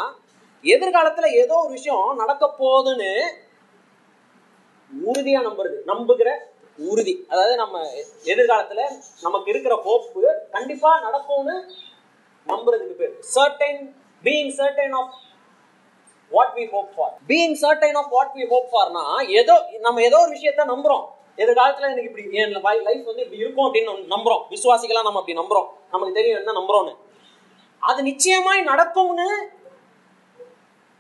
எதிர்காலத்துல 0.65 1.29
ஏதோ 1.43 1.55
ஒரு 1.65 1.73
விஷயம் 1.79 2.09
நடக்க 2.23 2.45
போகுதுன்னு 2.61 3.13
உறுதியா 4.93 5.41
நம்புறது. 5.49 5.77
நம்புகிற 5.91 6.31
உறுதி. 6.91 7.15
அதாவது 7.33 7.55
நம்ம 7.63 7.77
எதிர்காலத்துல 8.33 8.83
நமக்கு 9.27 9.49
இருக்கிற 9.53 9.75
ஹோப்பு 9.87 10.23
கண்டிப்பா 10.57 10.91
நடக்கும்னு 11.07 11.57
நம்புறதுக்கு 12.47 12.97
பேர். 13.01 13.15
Certain 13.35 13.83
being 14.25 14.53
certain 14.59 14.95
of 15.01 15.15
what 16.33 16.55
we 16.59 16.65
hope 16.75 16.91
for 16.97 17.15
being 17.31 17.57
certain 17.63 17.97
of 18.01 18.11
what 18.17 18.35
we 18.39 18.45
hope 18.53 18.69
ஃபார்னா 18.73 19.05
ஏதோ 19.41 19.55
நம்ம 19.81 20.03
ஏதோ 20.03 20.19
ஒரு 20.21 20.33
விஷயத்த 20.37 20.65
நம்புறோம். 20.73 21.05
எதிர்காலத்துல 21.37 21.89
எனக்கு 21.91 22.09
இப்படி 22.11 22.25
என் 22.41 22.53
லைஃப் 22.89 23.05
வந்து 23.11 23.23
இப்படி 23.25 23.41
இருக்கும் 23.43 23.67
அப்படின்னு 23.67 23.93
நம்புறோம். 24.15 24.43
விசுவாசிகளா 24.55 25.03
நம்ம 25.03 25.21
அப்படி 25.23 25.39
நம்புறோம். 25.39 25.69
நமக்கு 25.91 26.19
தெரியும் 26.19 26.39
என்ன 26.39 26.53
நம்புறோம்னு. 26.61 26.95
அது 27.79 28.03
நிச்சயமாய் 28.03 28.61
நடக்கும்னு 28.63 29.29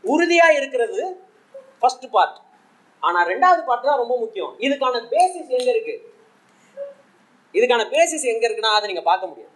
உறுதியா 0.05 0.47
இருக்கிறது 0.59 1.01
ஃபர்ஸ்ட் 1.81 2.11
பார்ட் 2.11 2.39
ஆனா 3.01 3.27
ரெண்டாவது 3.27 3.63
பார்ட் 3.65 3.89
தான் 3.89 4.01
ரொம்ப 4.03 4.19
முக்கியம். 4.19 4.55
இதுக்கான 4.59 5.03
பேசிஸ் 5.15 5.53
எங்க 5.59 5.71
இருக்கு? 5.75 5.95
இதுக்கான 7.53 7.83
பேசிஸ் 7.95 8.27
எங்க 8.33 8.49
இருக்குன்னா 8.49 8.75
அதை 8.77 8.87
நீங்க 8.91 9.03
பார்க்க 9.11 9.27
முடியாது 9.27 9.51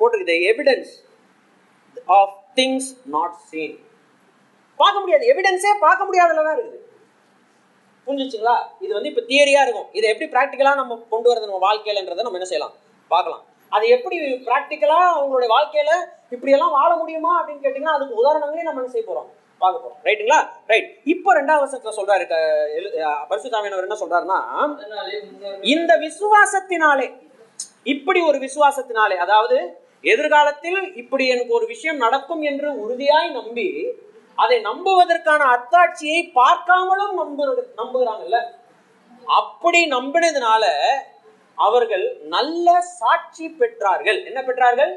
போட்டிருக்கு 0.00 0.36
evidence 0.50 0.92
of 2.12 2.34
things 2.56 2.88
not 3.06 3.36
seen 3.44 3.76
பார்க்க 4.80 5.00
முடியாது. 5.00 5.24
எவிடன்ஸே 5.26 5.72
பார்க்க 5.78 6.04
முடியாததுல 6.04 6.44
தான் 6.44 6.56
இருக்குது. 6.56 6.80
புரிஞ்சுச்சுங்களா? 8.06 8.54
இது 8.80 8.94
வந்து 8.94 9.08
இப்போ 9.08 9.22
தியரியாக 9.22 9.64
இருக்கும். 9.64 9.88
இதை 9.92 10.10
எப்படி 10.10 10.30
ப்ராக்டிக்கலாக 10.30 10.74
நம்ம 10.74 10.98
கொண்டு 11.10 11.30
வரது 11.30 11.48
நம்ம 11.48 11.62
வாழ்க்கையிலன்றதை 11.66 12.22
நம்ம 12.22 12.38
என்ன 12.38 12.44
செய்யலாம்? 12.44 12.74
பார்க்கலாம். 13.10 13.42
அது 13.72 13.88
எப்படி 13.88 14.16
ப்ராக்டிக்கலாக 14.46 15.06
அவங்களுடைய 15.14 15.46
வாழ்க்கையில் 15.46 15.94
இப்படியெல்லாம் 16.30 16.70
வாழ 16.70 16.96
முடியுமா 16.96 17.40
அப்படின்னு 17.40 17.64
கேட்டிங்கன்னா 17.64 17.96
அதுக்கு 17.96 18.20
உதாரணங்களே 18.20 18.62
நம்ம 18.62 18.80
என்ன 18.80 18.92
செய்ய 18.92 19.06
போகிறோம் 19.06 19.28
பார்க்க 19.60 19.78
போகிறோம் 19.78 20.00
ரைட்டுங்களா 20.04 20.38
ரைட் 20.66 20.88
இப்போ 21.04 21.34
ரெண்டாவது 21.34 21.60
வருஷத்தில் 21.60 21.96
சொல்கிறாரு 21.98 22.24
க- 22.26 22.38
எழு- 22.68 22.92
என்ன 23.82 23.98
சொல்கிறாருன்னா 24.00 24.38
இந்த 25.66 25.92
விசுவாசத்தினாலே 25.96 27.08
இப்படி 27.84 28.20
ஒரு 28.20 28.38
விசுவாசத்தினாலே 28.38 29.16
அதாவது 29.16 29.58
எதிர்காலத்தில் 30.02 30.94
இப்படி 30.94 31.28
எனக்கு 31.28 31.52
ஒரு 31.54 31.66
விஷயம் 31.66 31.96
நடக்கும் 31.96 32.42
என்று 32.42 32.68
உறுதியாய் 32.80 33.30
நம்பி 33.30 33.68
அதை 34.34 34.60
நம்புவதற்கான 34.60 35.42
அத்தாட்சியை 35.54 36.20
பார்க்காமலும் 36.40 37.14
நம்பு 37.20 37.70
நம்புகிறாங்கல்ல? 37.76 38.40
அப்படி 39.26 39.90
நம்பினதுனால 39.90 40.64
அவர்கள் 41.54 42.18
நல்ல 42.22 42.80
சாட்சி 42.80 43.46
பெற்றார்கள். 43.48 44.24
என்ன 44.24 44.42
பெற்றார்கள்? 44.42 44.92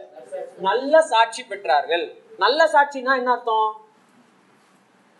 நல்ல 0.59 1.01
சாட்சி 1.01 1.43
பெற்றார்கள். 1.43 2.05
நல்ல 2.37 2.65
சாட்சினா 2.65 3.15
என்ன 3.21 3.31
அர்த்தம்? 3.31 3.71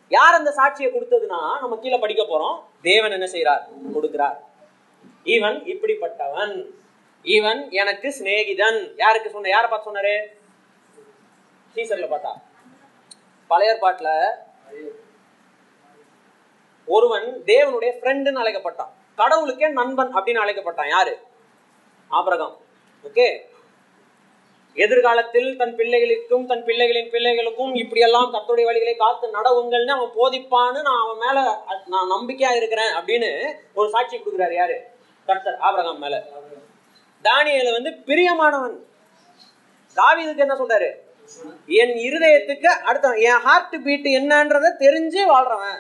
யார் 0.08 0.34
அந்த 0.34 0.54
சாட்சியை 0.58 0.90
கொடுத்ததுன்னா 0.92 1.42
நம்ம 1.60 1.78
கீழே 1.78 1.98
படிக்க 1.98 2.24
போறோம். 2.24 2.62
தேவன் 2.82 3.12
என்ன 3.12 3.26
செய்யறார் 3.26 3.64
கொடுக்கிறார். 3.96 4.38
இவன் 5.24 5.64
இப்படிப்பட்டவன். 5.74 6.54
இவன் 7.24 7.72
எனக்கு 7.72 8.16
சிநேகிதன். 8.20 8.94
யாருக்கு 8.98 9.30
சொன்ன 9.30 9.50
யாரை 9.50 9.70
பார்த்து 9.70 9.96
சொன்னாரு? 9.96 10.40
சீசர்ல 11.76 12.08
பார்த்தா. 12.14 12.34
பழைய 13.48 13.74
ஏற்பாட்டுல 13.74 14.30
ஒருவன் 16.86 17.42
தேவனுடைய 17.46 17.92
ஃப்ரெண்டுன்னு 18.02 18.42
அழைக்கப்பட்டான். 18.44 18.90
கடவுளுக்கே 19.16 19.68
நண்பன் 19.68 20.16
அப்படின்னு 20.16 20.38
அழைக்கப்பட்டான். 20.38 20.88
யாரு? 20.88 21.20
ஆபரகம். 22.12 22.58
ஓகே? 23.04 23.50
எதிர்காலத்தில் 24.74 25.58
தன் 25.58 25.76
பிள்ளைகளுக்கும் 25.76 26.46
தன் 26.46 26.66
பிள்ளைகளின் 26.66 27.10
பிள்ளைகளுக்கும் 27.10 27.76
இப்படியெல்லாம் 27.76 28.34
கர்த்தருடைய 28.34 28.66
வழிகளை 28.66 28.98
காத்து 28.98 29.28
நடவுங்கள்னு 29.28 29.88
அவன் 29.88 30.10
போதிப்பான்னு 30.16 30.82
நான் 30.82 31.02
அவன் 31.04 31.18
மேல 31.18 31.64
நான் 31.86 32.10
நம்பிக்கையா 32.10 32.56
இருக்கிறேன் 32.56 32.94
அப்படின்னு 32.94 33.54
ஒரு 33.74 33.90
சாட்சி 33.90 34.18
கொடுக்குறாரு. 34.18 34.54
யாரு? 34.54 34.84
கர்த்தர் 35.26 35.58
ஆபிரகாம் 35.58 36.00
மேல. 36.00 36.28
தானியல 37.24 37.72
வந்து 37.72 37.92
பிரியமானவன். 38.08 38.78
தாவிதுக்கு 39.98 40.38
என்ன 40.38 40.56
சொல்றாரு? 40.56 40.90
என் 41.66 41.96
இருதயத்துக்கு 42.06 42.66
அடுத்த 42.66 43.10
என் 43.16 43.42
ஹார்ட் 43.46 43.84
பீட் 43.84 44.08
என்னன்றத 44.20 44.72
தெரிஞ்சு 44.86 45.22
வாழ்றவன். 45.34 45.80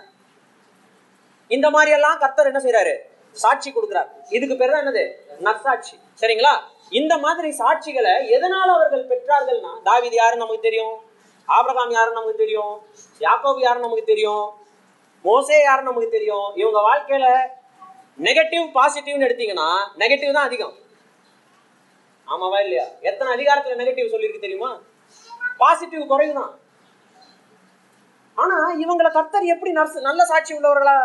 இந்த 1.47 1.69
மாதிரி 1.69 1.91
எல்லாம் 1.91 2.19
கர்த்தர் 2.19 2.49
என்ன 2.51 2.59
செய்யறாரு 2.59 2.93
சாட்சி 3.31 3.69
கொடுக்கிறார். 3.71 4.09
இதுக்கு 4.29 4.57
பேர் 4.57 4.71
தான் 4.71 4.85
என்னது? 4.85 5.03
நற்சாட்சி. 5.39 5.95
சரிங்களா? 6.21 6.53
இந்த 6.89 7.17
மாதிரி 7.17 7.49
சாட்சிகளை 7.57 8.13
எதனால 8.35 8.67
அவர்கள் 8.77 9.09
பெற்றார்கள்னா 9.11 9.71
தாவீது 9.83 10.15
யாருன்னு 10.15 10.43
நமக்கு 10.43 10.67
தெரியும்? 10.67 10.95
ஆபிரகாம் 11.45 11.91
யாருன்னு 11.91 12.19
நமக்கு 12.19 12.43
தெரியும்? 12.43 12.75
யாக்கோப் 13.19 13.59
யாருன்னு 13.59 13.87
நமக்கு 13.87 14.03
தெரியும்? 14.03 14.45
மோசே 15.21 15.61
யாருன்னு 15.61 15.91
நமக்கு 15.91 16.09
தெரியும்? 16.09 16.55
இவங்க 16.55 16.79
வாழ்க்கையில 16.89 17.27
நெகட்டிவ் 18.19 18.65
பாசிட்டிவ்னு 18.77 19.27
எடுத்தீங்கன்னா 19.27 19.69
நெகட்டிவ் 19.97 20.31
தான் 20.31 20.45
அதிகம். 20.45 20.75
ஆமாவா 22.33 22.59
இல்லையா? 22.65 22.85
எத்தனை 23.09 23.29
அதிகாரத்துல 23.35 23.77
நெகட்டிவ் 23.81 24.13
சொல்லியிருக்கு 24.13 24.45
தெரியுமா? 24.45 24.71
பாசிட்டிவ் 25.61 26.09
குறைவுதான். 26.11 26.53
ஆனா 28.41 28.57
இவங்களை 28.83 29.09
கர்த்தர் 29.11 29.51
எப்படி 29.53 29.71
நர்ஸ் 29.71 29.97
நல்ல 30.07 30.21
சாட்சி 30.31 30.53
உள்ளவர்களா 30.57 30.97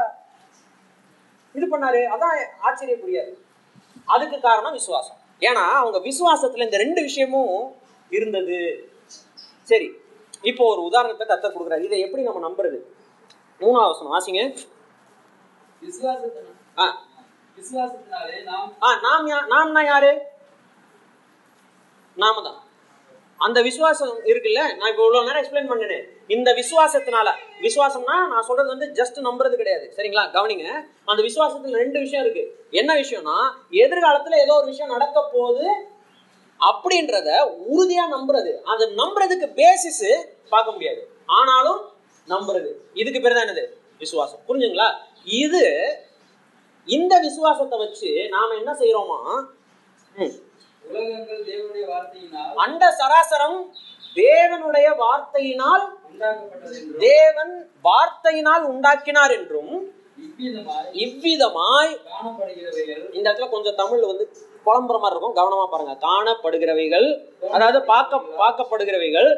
இது 1.54 1.66
பண்ணாரு? 1.72 2.00
அதான் 2.14 2.36
ஆச்சரியப்படுயாது 2.66 3.32
அதுக்கு 4.14 4.38
காரணம் 4.40 4.72
விசுவாசம். 4.72 5.16
ஏன்னா 5.40 5.64
அவங்க 5.80 5.98
விசுவாசத்துல 6.08 6.64
இந்த 6.66 6.76
ரெண்டு 6.76 7.00
விஷயமும் 7.02 7.74
இருந்தது. 8.10 8.58
சரி 9.70 9.88
இப்போ 10.50 10.64
ஒரு 10.72 10.82
உதாரணத்தை 10.82 11.26
கர்த்தர் 11.26 11.56
கொடுக்குறாரு. 11.56 11.84
இதை 11.84 11.98
எப்படி 12.00 12.22
நம்ம 12.22 12.42
நம்புறது? 12.48 12.78
மூணாவது 13.60 13.92
வசனம். 13.92 14.14
வாசிங்க. 14.14 14.40
விசுவாசத்தினாலே 17.58 18.42
நாம் 18.50 18.72
ஆ 18.82 18.88
நாம் 19.46 19.84
யாரு? 19.92 20.12
நாம 22.16 22.42
தான் 22.42 22.60
அந்த 23.40 23.62
விசுவாசம் 23.62 24.12
இருக்குல்ல? 24.30 24.60
நான் 24.76 24.90
இப்போ 24.90 25.02
இவ்வளோ 25.06 25.24
நேரம் 25.24 25.40
எக்ஸ்பிளைன் 25.42 25.70
பண்ணினேன் 25.70 26.04
இந்த 26.26 26.48
விசுவாசத்தினால 26.52 27.28
விசுவாசம்னா 27.66 28.14
நான் 28.32 28.46
சொல்றது 28.48 28.68
வந்து 28.74 28.86
ஜஸ்ட் 28.98 29.18
நம்புறது 29.26 29.54
கிடையாது. 29.56 29.92
சரிங்களா? 29.96 30.24
கவனிங்க. 30.36 30.68
அந்த 31.04 31.20
விசுவாசத்துல 31.22 31.82
ரெண்டு 31.84 31.98
விஷயம் 32.00 32.24
இருக்கு. 32.24 32.44
என்ன 32.70 32.94
விஷயம்னா 32.94 33.36
எதிர்காலத்துல 33.84 34.38
ஏதோ 34.44 34.54
ஒரு 34.54 34.66
விஷயம் 34.66 34.94
நடக்க 34.96 35.22
போகுது 35.34 35.68
அப்படின்றத 36.60 37.28
உறுதியா 37.72 38.04
நம்புறது. 38.16 38.54
அது 38.62 38.84
நம்புறதுக்கு 39.02 39.48
பேசிஸ் 39.62 40.06
பார்க்க 40.48 40.72
முடியாது. 40.72 41.02
ஆனாலும் 41.26 41.80
நம்புறது. 42.28 42.70
இதுக்கு 42.94 43.20
பேர் 43.20 43.34
தான் 43.34 43.46
என்னது? 43.46 43.66
விசுவாசம். 43.98 44.40
புரிஞ்சுங்களா? 44.48 44.88
இது 45.24 45.64
இந்த 46.84 47.14
விசுவாசத்தை 47.20 47.78
வச்சு 47.78 48.10
நாம 48.28 48.54
என்ன 48.54 48.72
செய்யறோமா 48.72 49.20
அண்ட 52.64 52.82
சராசரம் 53.00 53.58
தேவனுடைய 54.16 54.88
வார்த்தையினால் 55.02 55.84
தேவன் 57.06 57.54
வார்த்தையினால் 57.88 58.64
உண்டாக்கினார் 58.72 59.34
என்றும் 59.38 59.72
இவ்விதமாய் 61.04 61.90
இந்த 63.16 63.26
இடத்துல 63.28 63.48
கொஞ்சம் 63.54 63.78
தமிழ் 63.80 64.06
வந்து 64.10 64.24
குழம்புற 64.66 64.96
மாதிரி 65.00 65.14
இருக்கும். 65.14 65.36
கவனமா 65.38 65.64
பாருங்க. 65.72 65.94
காணப்படுகிறவைகள் 66.06 67.08
அதாவது 67.56 67.78
பார்க்க 67.90 68.20
பார்க்கப்படுகிறவைகள் 68.40 69.28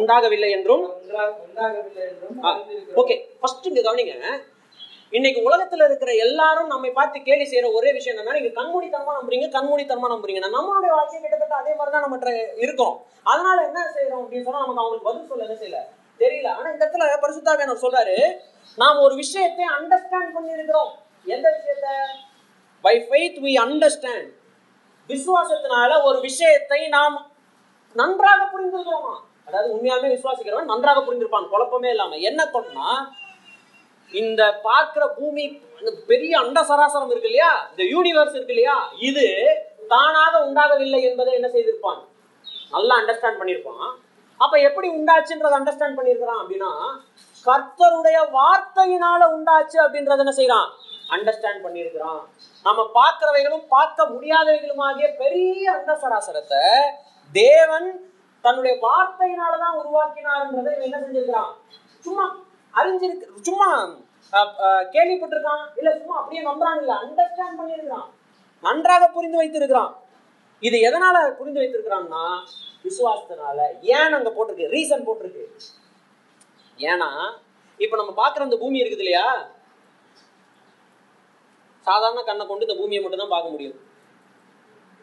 உண்டாகவில்லை 0.00 0.50
என்றும். 0.56 0.84
ஓகே 3.02 3.16
ஃபர்ஸ்ட் 3.40 3.68
இங்க 3.70 3.82
கவனிங்க. 3.88 4.16
இன்னைக்கு 5.12 5.40
உலகத்துல 5.48 5.84
இருக்கிற 5.84 6.10
எல்லாரும் 6.24 6.66
நம்மை 6.66 6.90
பார்த்து 6.90 7.22
கேலி 7.22 7.44
செய்யற 7.44 7.66
ஒரே 7.72 7.92
விஷயம் 7.92 8.18
என்னன்னா 8.18 8.36
நீங்க 8.38 8.52
கண்மூடித்தனமா 8.60 9.12
நம்புறீங்க 9.18 9.46
கண்மூடித்தனமா 9.56 10.08
நம்புறீங்க. 10.12 10.40
நம்மளுடைய 10.56 10.92
வாழ்க்கை 10.96 11.20
கிட்டத்தட்ட 11.20 11.54
அதே 11.56 11.72
மாதிரி 11.74 11.92
தான் 11.96 12.04
நம்ம 12.06 12.30
இருக்கோம். 12.56 12.94
அதனால 13.22 13.56
என்ன 13.66 13.80
செய்யறோம் 13.96 14.22
அப்படின்னு 14.22 14.46
சொன்னா 14.46 14.60
நமக்கு 14.60 14.82
அவங்களுக்கு 14.82 15.08
பதில் 15.08 15.28
சொல்ல 15.28 15.46
என்ன 15.46 15.58
செய்யல? 15.62 15.80
தெரியல. 16.20 16.48
ஆனா 16.56 16.70
இந்த 16.70 16.82
இடத்துல 16.86 17.04
பரிசுத்தாவியானவர் 17.24 17.84
சொல்றாரு 17.84 18.16
நாம் 18.78 18.98
ஒரு 18.98 19.14
விஷயத்தை 19.14 19.64
அண்டர்ஸ்டாண்ட் 19.78 20.32
பண்ணி 20.32 20.50
இருக்கிறோம் 20.50 20.92
எந்த 21.26 21.46
விஷயத்த? 21.56 21.88
பை 22.80 22.94
ஃபெய்த் 23.08 23.38
வி 23.44 23.52
அண்டர்ஸ்டாண்ட் 23.66 24.30
விசுவாசத்தினால 25.10 26.02
ஒரு 26.04 26.20
விஷயத்தை 26.20 26.88
நாம் 26.88 27.16
நன்றாக 27.96 28.42
புரிந்திருக்கிறோமா? 28.52 29.14
அதாவது 29.44 29.68
உண்மையாலுமே 29.74 30.10
விசுவாசிக்கிறவன் 30.16 30.70
நன்றாக 30.72 31.00
புரிந்திருப்பான் 31.00 31.48
குழப்பமே 31.48 31.90
இல்லாம. 31.90 32.16
என்ன 32.30 32.46
பண்ணா 32.46 32.86
இந்த 34.20 34.42
பார்க்கிற 34.68 35.04
பூமி 35.08 35.44
அந்த 35.78 35.90
பெரிய 36.06 36.38
அண்ட 36.38 36.60
சராசரம் 36.60 37.12
இருக்கு 37.12 37.30
இல்லையா? 37.30 37.50
இந்த 37.70 37.82
யூனிவர்ஸ் 37.94 38.34
இருக்கு 38.36 38.54
இல்லையா? 38.54 38.76
இது 38.98 39.26
தானாக 39.88 40.44
உண்டாகவில்லை 40.46 41.02
என்பதை 41.02 41.32
என்ன 41.34 41.48
செய்திருப்பான்? 41.48 42.00
நல்லா 42.70 42.94
அண்டர்ஸ்டாண்ட் 43.00 43.40
பண்ணியிருப்பான். 43.40 43.88
அப்ப 44.40 44.58
எப்படி 44.58 44.88
உண்டாச்சுன்றதை 44.88 45.56
அண்டர்ஸ்டாண்ட் 45.58 45.98
பண்ணியிருக்கிறான் 45.98 46.40
அப்படின்னா 46.42 46.70
கர்த்தருடைய 47.46 48.18
வார்த்தையினால 48.38 49.22
உண்டாச்சு 49.36 49.78
அப்படின்றத 49.84 50.24
என்ன 50.24 50.34
செய்யறான்? 50.38 50.68
அண்டர்ஸ்டாண்ட் 51.14 51.64
பண்ணியிருக்கிறான். 51.64 52.22
நம்ம 52.64 52.80
பார்க்கிறவைகளும் 52.98 53.66
பார்க்க 53.68 54.06
முடியாதவைகளுமாகிய 54.14 55.16
பெரிய 55.16 55.72
அண்ட 55.72 55.92
சராசரத்தை 56.04 56.62
தேவன் 57.32 57.88
தன்னுடைய 58.40 58.74
வார்த்தையினாலதான் 58.86 59.78
உருவாக்கினார்ன்றதை 59.80 60.72
என்ன 60.86 60.96
செஞ்சிருக்கிறான்? 60.98 61.52
சும்மா 62.04 62.24
அறிஞ்சிருக்கு 62.78 63.44
சும்மா 63.48 63.68
கேள்விப்பட்டிருக்கான். 64.94 65.64
இல்ல 65.78 65.90
சும்மா 66.00 66.16
அப்படியே 66.20 66.42
நம்புறான் 66.48 66.78
இல்ல 66.82 66.92
அண்டர்ஸ்டாண்ட் 67.04 67.58
பண்ணியிருக்கிறான். 67.60 68.08
நன்றாக 68.66 69.04
புரிந்து 69.16 69.40
வைத்திருக்கிறான். 69.40 69.92
இது 70.68 70.76
எதனால 70.88 71.16
புரிந்து 71.38 71.60
வைத்திருக்கிறான்னா 71.62 72.24
விசுவாசத்தினால 72.86 73.58
ஏன் 73.96 74.16
அங்க 74.18 74.30
போட்டிருக்கு? 74.36 74.72
ரீசன் 74.74 75.06
போட்டிருக்கு. 75.08 75.44
ஏன்னா 76.90 77.10
இப்ப 77.84 77.96
நம்ம 78.00 78.12
பாக்குற 78.20 78.46
அந்த 78.46 78.56
பூமி 78.62 78.80
இருக்குது 78.82 79.04
இல்லையா? 79.04 79.26
சாதாரண 81.86 82.20
கண்ணை 82.26 82.44
கொண்டு 82.46 82.66
இந்த 82.66 82.76
பூமியை 82.80 83.00
மட்டும் 83.02 83.22
தான் 83.22 83.34
பார்க்க 83.34 83.54
முடியும். 83.54 83.76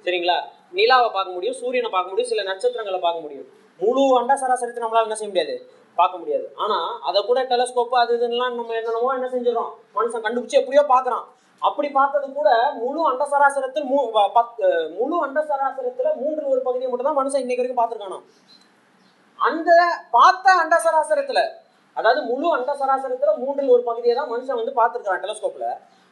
சரிங்களா? 0.06 0.38
நிலாவை 0.78 1.10
பார்க்க 1.16 1.36
முடியும் 1.38 1.58
சூரியனை 1.62 1.90
பார்க்க 1.94 2.12
முடியும் 2.12 2.32
சில 2.32 2.44
நட்சத்திரங்களை 2.50 3.00
பார்க்க 3.06 3.26
முடியும். 3.26 3.48
முழு 3.80 4.04
அண்டா 4.20 4.36
சராசரத்தை 4.44 4.82
நம்மளால 4.84 5.08
என்ன 5.08 5.18
செய்ய 5.20 5.32
முடியாது? 5.32 5.56
பார்க்க 6.02 6.22
முடியாது. 6.22 6.48
ஆனா 6.64 6.78
அதை 7.10 7.20
கூட 7.30 7.40
டெலஸ்கோப்பு 7.52 7.96
அது 8.04 8.14
இதுலாம் 8.18 8.56
நம்ம 8.60 8.76
என்னென்னமோ 8.80 9.12
என்ன 9.18 9.30
செஞ்சிடறோம். 9.36 9.72
மனுஷன் 9.98 10.26
கண்டுபிடிச்சு 10.26 10.60
எப்படியோ 10.62 10.84
பார்க்குறான். 10.94 11.26
அப்படி 11.62 11.88
பார்த்தது 11.98 12.28
கூட 12.40 12.50
முழு 12.82 13.00
அண்ட 13.10 13.24
சராசரத்தில் 13.32 13.88
மூ 13.92 13.98
பத்து 14.38 14.68
முழு 14.98 15.16
அண்ட 15.26 15.40
சராசரத்தில் 15.50 16.12
மூன்று 16.22 16.44
ஒரு 16.52 16.62
பகுதியை 16.68 16.90
மட்டும் 16.92 17.10
தான் 17.10 17.20
மனுஷன் 17.22 17.44
இன்னைக்கு 17.44 17.62
வரைக்கும் 17.62 17.82
பார்த்துருக்கானா? 17.82 18.20
அந்த 19.40 19.70
பார்த்த 20.16 20.54
அண்ட 20.62 20.76
சராசரத்தில் 20.86 21.44
அதாவது 21.98 22.22
முழு 22.32 22.48
அண்ட 22.56 22.72
சராசரத்தில் 22.82 23.40
மூன்றில் 23.44 23.74
ஒரு 23.76 23.84
பகுதியை 23.90 24.16
தான் 24.20 24.32
மனுஷன் 24.34 24.60
வந்து 24.62 24.74
பார்த்துருக்கான் 24.80 25.24
டெலஸ்கோப்ல 25.26 25.68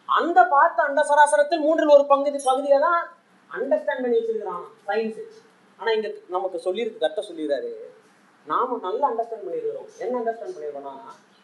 அந்த 0.09 0.39
பார்த்த 0.55 0.87
அண்ட 0.87 1.01
சராசரத்தில் 1.11 1.63
மூன்றில் 1.65 1.95
ஒரு 1.95 2.05
பகுதி 2.11 2.39
பகுதியை 2.49 2.79
தான் 2.87 3.01
அண்டர்ஸ்டாண்ட் 3.49 4.03
பண்ணி 4.03 4.17
வச்சிருக்கிறான் 4.19 4.65
சயின்ஸ் 4.87 5.21
ஆனா 5.79 5.89
இங்க 5.97 6.09
நமக்கு 6.35 6.57
சொல்லியிருக்கு 6.65 7.03
கத்த 7.03 7.23
சொல்லிடுறாரு. 7.29 7.71
நாம 8.47 8.77
நல்லா 8.83 9.05
அண்டர்ஸ்டாண்ட் 9.09 9.45
பண்ணிருக்கிறோம் 9.45 9.87
என்ன 9.99 10.13
அண்டர்ஸ்டாண்ட் 10.19 10.55
பண்ணிருக்கோம்னா 10.55 10.93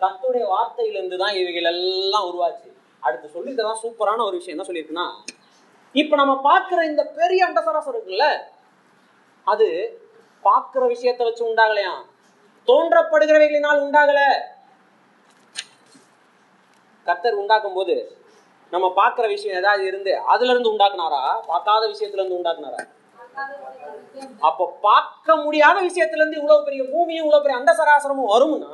கத்துடைய 0.01 0.45
வார்த்தையிலிருந்து 0.53 1.17
தான் 1.17 1.35
இவைகள் 1.35 1.69
எல்லாம் 1.71 2.27
உருவாச்சு. 2.29 2.69
அடுத்து 3.03 3.33
சொல்லியிருக்கதான் 3.35 3.81
சூப்பரான 3.83 4.23
ஒரு 4.23 4.35
விஷயம் 4.37 4.55
என்ன 4.55 4.65
சொல்லியிருக்குன்னா 4.67 5.07
இப்ப 5.95 6.15
நம்ம 6.15 6.33
பார்க்கிற 6.41 6.79
இந்த 6.85 7.03
பெரிய 7.19 7.47
அண்டசராசம் 7.47 7.93
இருக்குல்ல 7.93 8.27
அது 9.47 9.67
பார்க்கிற 10.43 10.83
விஷயத்தை 10.85 11.23
வச்சு 11.25 11.43
உண்டாகலையா? 11.49 11.93
தோன்றப்படுகிறவைகளினால் 12.67 13.83
உண்டாகல. 13.85 14.19
கர்த்தர் 17.05 17.39
உண்டாக்கும் 17.41 17.73
போது 17.73 17.95
நம்ம 18.73 18.85
பார்க்கிற 18.93 19.25
விஷயம் 19.27 19.57
ஏதாவது 19.57 19.83
இருந்து 19.85 20.11
அதுல 20.33 20.51
இருந்து 20.51 20.71
உண்டாக்குனாரா? 20.73 21.23
பார்க்காத 21.47 21.83
விஷயத்துல 21.93 22.21
இருந்து 22.21 22.39
உண்டாக்குனாரா? 22.39 22.81
அப்போ 24.41 24.63
பார்க்க 24.83 25.35
முடியாத 25.37 25.77
விஷயத்துல 25.85 26.21
இருந்து 26.21 26.39
இவ்வளவு 26.39 26.65
பெரிய 26.65 26.83
பூமியும் 26.91 27.23
இவ்வளவு 27.23 27.43
பெரிய 27.43 27.59
அண்ட 27.59 27.73
சராசரமும் 27.79 28.31
வரும்னா 28.33 28.71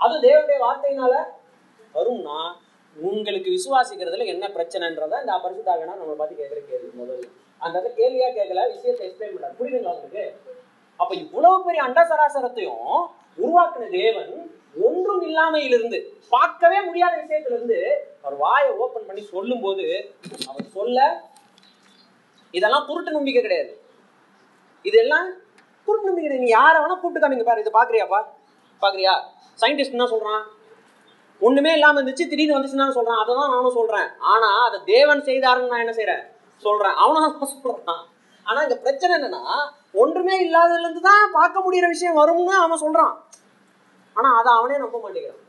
அது 0.00 0.14
தேவனுடைய 0.24 0.58
வார்த்தையினால 0.64 1.14
வரும்னா 1.94 2.38
உங்களுக்கு 2.96 3.50
விசுவாசிக்கிறதுல 3.54 4.26
என்ன 4.26 4.44
பிரச்சனைன்றத 4.54 5.20
இந்த 5.20 5.34
பரிசுத்தாகனா 5.38 5.94
நம்ம 5.98 6.14
பார்த்து 6.14 6.38
கேட்கிற 6.38 6.60
கேள்வி 6.62 6.88
முதல்ல. 7.00 7.26
அந்த 7.60 7.74
இடத்துல 7.74 7.98
கேள்வியா 8.00 8.28
கேட்கல 8.32 8.62
விஷயத்தை 8.72 9.04
எக்ஸ்பிளைன் 9.06 9.34
பண்ண 9.34 9.50
புரியுதுங்களா 9.58 9.94
உங்களுக்கு? 9.96 10.24
அப்ப 11.00 11.12
இவ்வளவு 11.16 11.64
பெரிய 11.66 11.82
அண்ட 11.84 12.00
சராசரத்தையும் 12.10 12.86
உருவாக்குன 13.38 13.88
தேவன் 13.94 14.32
ஒன்றும் 14.84 15.22
இல்லாமையிலிருந்து 15.28 15.98
பார்க்கவே 16.32 16.78
முடியாத 16.86 17.14
விஷயத்துல 17.20 17.56
இருந்து 17.56 17.78
அவர் 18.22 18.36
வாயை 18.42 18.70
ஓபன் 18.78 19.08
பண்ணி 19.08 19.22
சொல்லும் 19.30 19.62
போது 19.62 19.86
அவர் 20.48 20.66
சொல்ல 20.74 20.98
இதெல்லாம் 22.50 22.86
குருட்டு 22.86 23.10
நம்பிக்கை 23.10 23.42
கிடையாது. 23.42 23.82
இதெல்லாம் 24.82 25.26
குருட்டு 25.84 26.08
நம்பிக்கை 26.08 26.30
கிடையாது. 26.30 26.44
நீ 26.44 26.46
யாரை 26.46 26.82
வேணா 26.82 27.00
கூப்பிட்டு 27.00 27.28
காமிங்க 27.28 27.44
பாரு 27.44 27.60
இதை 27.60 27.72
பாக்குறியாப்பா? 27.80 28.24
பாக்குறியா? 28.82 29.14
சயின்டிஸ்ட் 29.60 29.96
என்ன 29.96 30.04
சொல்றான். 30.04 30.44
ஒண்ணுமே 31.40 31.72
இல்லாம 31.72 32.02
இருந்துச்சு 32.02 32.28
திடீர்னு 32.28 32.56
வந்துச்சுன்னு 32.56 32.96
சொல்றான். 32.98 33.20
அதை 33.22 33.34
தான் 33.34 33.50
நானும் 33.50 33.70
சொல்றேன். 33.70 34.08
ஆனா 34.18 34.64
அதை 34.64 34.80
தேவன் 34.84 35.22
செய்தாருன்னு 35.22 35.66
நான் 35.66 35.78
என்ன 35.78 35.92
செய்யறேன் 35.92 36.24
சொல்றேன். 36.56 36.94
அவனும் 36.94 37.22
அதான் 37.22 37.66
சொல்றான். 37.66 38.04
ஆனா 38.44 38.62
இங்க 38.62 38.76
பிரச்சனை 38.76 39.16
என்னன்னா 39.18 39.70
ஒன்றுமே 39.92 40.50
இல்லாததுல 40.50 40.78
இருந்து 40.78 41.00
தான் 41.00 41.30
பார்க்க 41.32 41.60
முடியற 41.60 41.86
விஷயம் 41.88 42.16
வரும்னு 42.16 42.54
அவன் 42.64 42.80
சொல்றான். 42.80 43.16
ஆனா 44.14 44.38
அதை 44.38 44.52
அவனே 44.52 44.78
நம்ப 44.78 45.00
மாட்டேங்கிறான். 45.04 45.44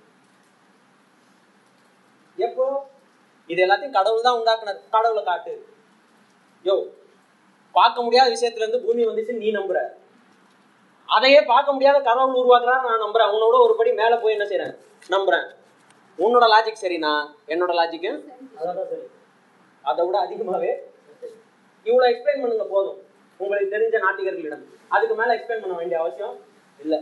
எப்போ? 2.35 2.89
இது 3.47 3.65
எல்லாத்தையும் 3.65 3.91
கடவுள் 3.91 4.21
தான் 4.21 4.39
உண்டாக்குனார். 4.39 4.89
கடவுளை 4.91 5.23
காட்டு. 5.23 5.68
யோ 6.65 6.75
பார்க்க 7.75 8.05
முடியாத 8.05 8.27
விஷயத்துல 8.35 8.63
இருந்து 8.63 8.85
பூமி 8.85 9.01
வந்துச்சு 9.07 9.33
நீ 9.41 9.47
நம்புற. 9.57 9.79
அதையே 11.09 11.39
பார்க்க 11.51 11.75
முடியாத 11.75 11.97
கடவுள் 12.07 12.39
உருவாக்குறாரு 12.41 12.87
நான் 12.87 13.03
நம்புறேன். 13.05 13.31
உன்னோட 13.35 13.57
ஒரு 13.65 13.73
படி 13.79 13.91
மேல 13.99 14.17
போய் 14.23 14.35
என்ன 14.35 14.45
செய்றேன்? 14.51 14.73
நம்புறேன். 15.15 15.45
உன்னோட 16.19 16.45
லாஜிக் 16.53 16.83
சரினா 16.83 17.11
என்னோட 17.53 17.71
லாஜிக்கு 17.79 18.11
அதை 19.89 20.01
விட 20.07 20.17
அதிகமாவே 20.25 20.71
இவ்வளவு 21.85 22.09
எக்ஸ்பிளைன் 22.11 22.41
பண்ணுங்க 22.41 22.65
போதும். 22.73 22.97
உங்களுக்கு 23.39 23.73
தெரிஞ்ச 23.75 23.97
நாட்டிகர்களிடம் 24.05 24.65
அதுக்கு 24.95 25.15
மேல 25.19 25.35
எக்ஸ்பிளைன் 25.35 25.63
பண்ண 25.63 25.75
வேண்டிய 25.79 25.99
அவசியம் 26.01 26.35
இல்ல. 26.79 26.95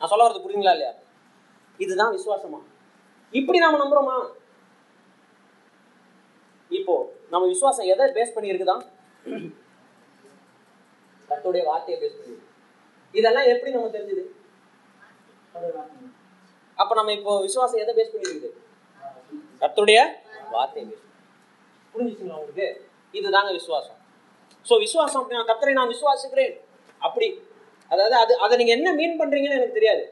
நான் 0.00 0.10
சொல்ல 0.10 0.26
வரது 0.26 0.44
புரியுங்களா 0.44 0.74
இல்லையா? 0.76 0.92
இதுதான் 1.84 2.14
விசுவாசமா? 2.16 2.60
இப்படி 3.32 3.58
நாம 3.64 3.78
நம்புறோமா? 3.82 4.16
இப்போ 6.70 6.94
நம்ம 7.32 7.44
விசுவாசம் 7.52 7.90
எதை 7.92 8.04
பேஸ் 8.18 8.34
பண்ணி 8.34 8.50
இருக்குதான் 8.52 8.84
கத்துடைய 11.30 11.62
வார்த்தையை 11.70 11.98
பேஸ் 12.02 12.18
பண்ணி 12.20 12.36
இதெல்லாம் 13.18 13.50
எப்படி 13.52 13.70
நம்ம 13.74 13.90
தெரிஞ்சது? 13.96 14.24
அப்ப 16.78 16.90
நம்ம 16.98 17.12
இப்போ 17.18 17.32
விசுவாசம் 17.48 17.82
எதை 17.84 17.92
பேஸ் 17.98 18.12
பண்ணி 18.14 18.30
இருக்குது 18.30 18.56
கத்துடைய 19.62 19.98
வார்த்தையை 20.56 20.86
பேஸ் 20.90 21.04
புரிஞ்சுச்சுங்களா 21.94 22.38
உங்களுக்கு? 22.40 22.66
இதுதாங்க 23.14 23.50
விசுவாசம். 23.58 23.98
ஸோ 24.66 24.74
விசுவாசம் 24.84 25.20
அப்படின்னா 25.20 25.48
கத்தரை 25.50 25.72
நான் 25.78 25.92
விசுவாசிக்கிறேன். 25.94 26.54
அப்படி. 27.06 27.28
அதாவது 27.90 28.14
அது 28.22 28.32
அதை 28.44 28.54
நீங்க 28.60 28.72
என்ன 28.78 28.88
மீன் 28.98 29.18
பண்றீங்கன்னு 29.20 29.58
எனக்கு 29.58 29.78
தெரியாது. 29.78 30.02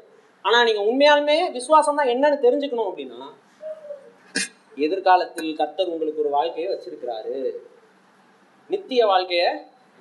ஆனா 0.44 0.58
நீங்க 0.68 0.82
உண்மையாலுமே 0.90 1.36
விசுவாசம் 1.58 1.98
தான் 2.00 2.12
என்னன்னு 2.14 2.44
தெரிஞ்சுக்கணும் 2.46 2.88
அப்படின்னா 2.90 3.20
எதிர்காலத்தில் 4.84 5.56
கர்த்தர் 5.56 5.92
உங்களுக்கு 5.94 6.22
ஒரு 6.24 6.30
வாழ்க்கையை 6.36 6.68
வச்சிருக்கிறாரு. 6.72 7.34
நித்திய 8.70 9.06
வாழ்க்கைய 9.06 9.44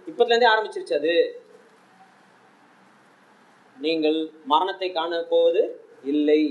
இப்பத்துல 0.07 0.31
இருந்தே 0.31 0.49
ஆரம்பிச்சிருச்சு 0.53 0.95
அது. 0.99 1.43
நீங்கள் 3.77 4.19
மரணத்தை 4.45 4.91
காண 4.91 5.21
போவது 5.33 5.61
இல்லை. 6.03 6.41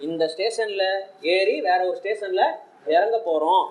இந்த 0.00 0.24
ஸ்டேஷன்ல 0.32 0.84
ஏறி 1.34 1.60
வேற 1.60 1.80
ஒரு 1.88 1.96
ஸ்டேஷன்ல 2.02 2.44
இறங்க 2.94 3.18
போறோம். 3.28 3.66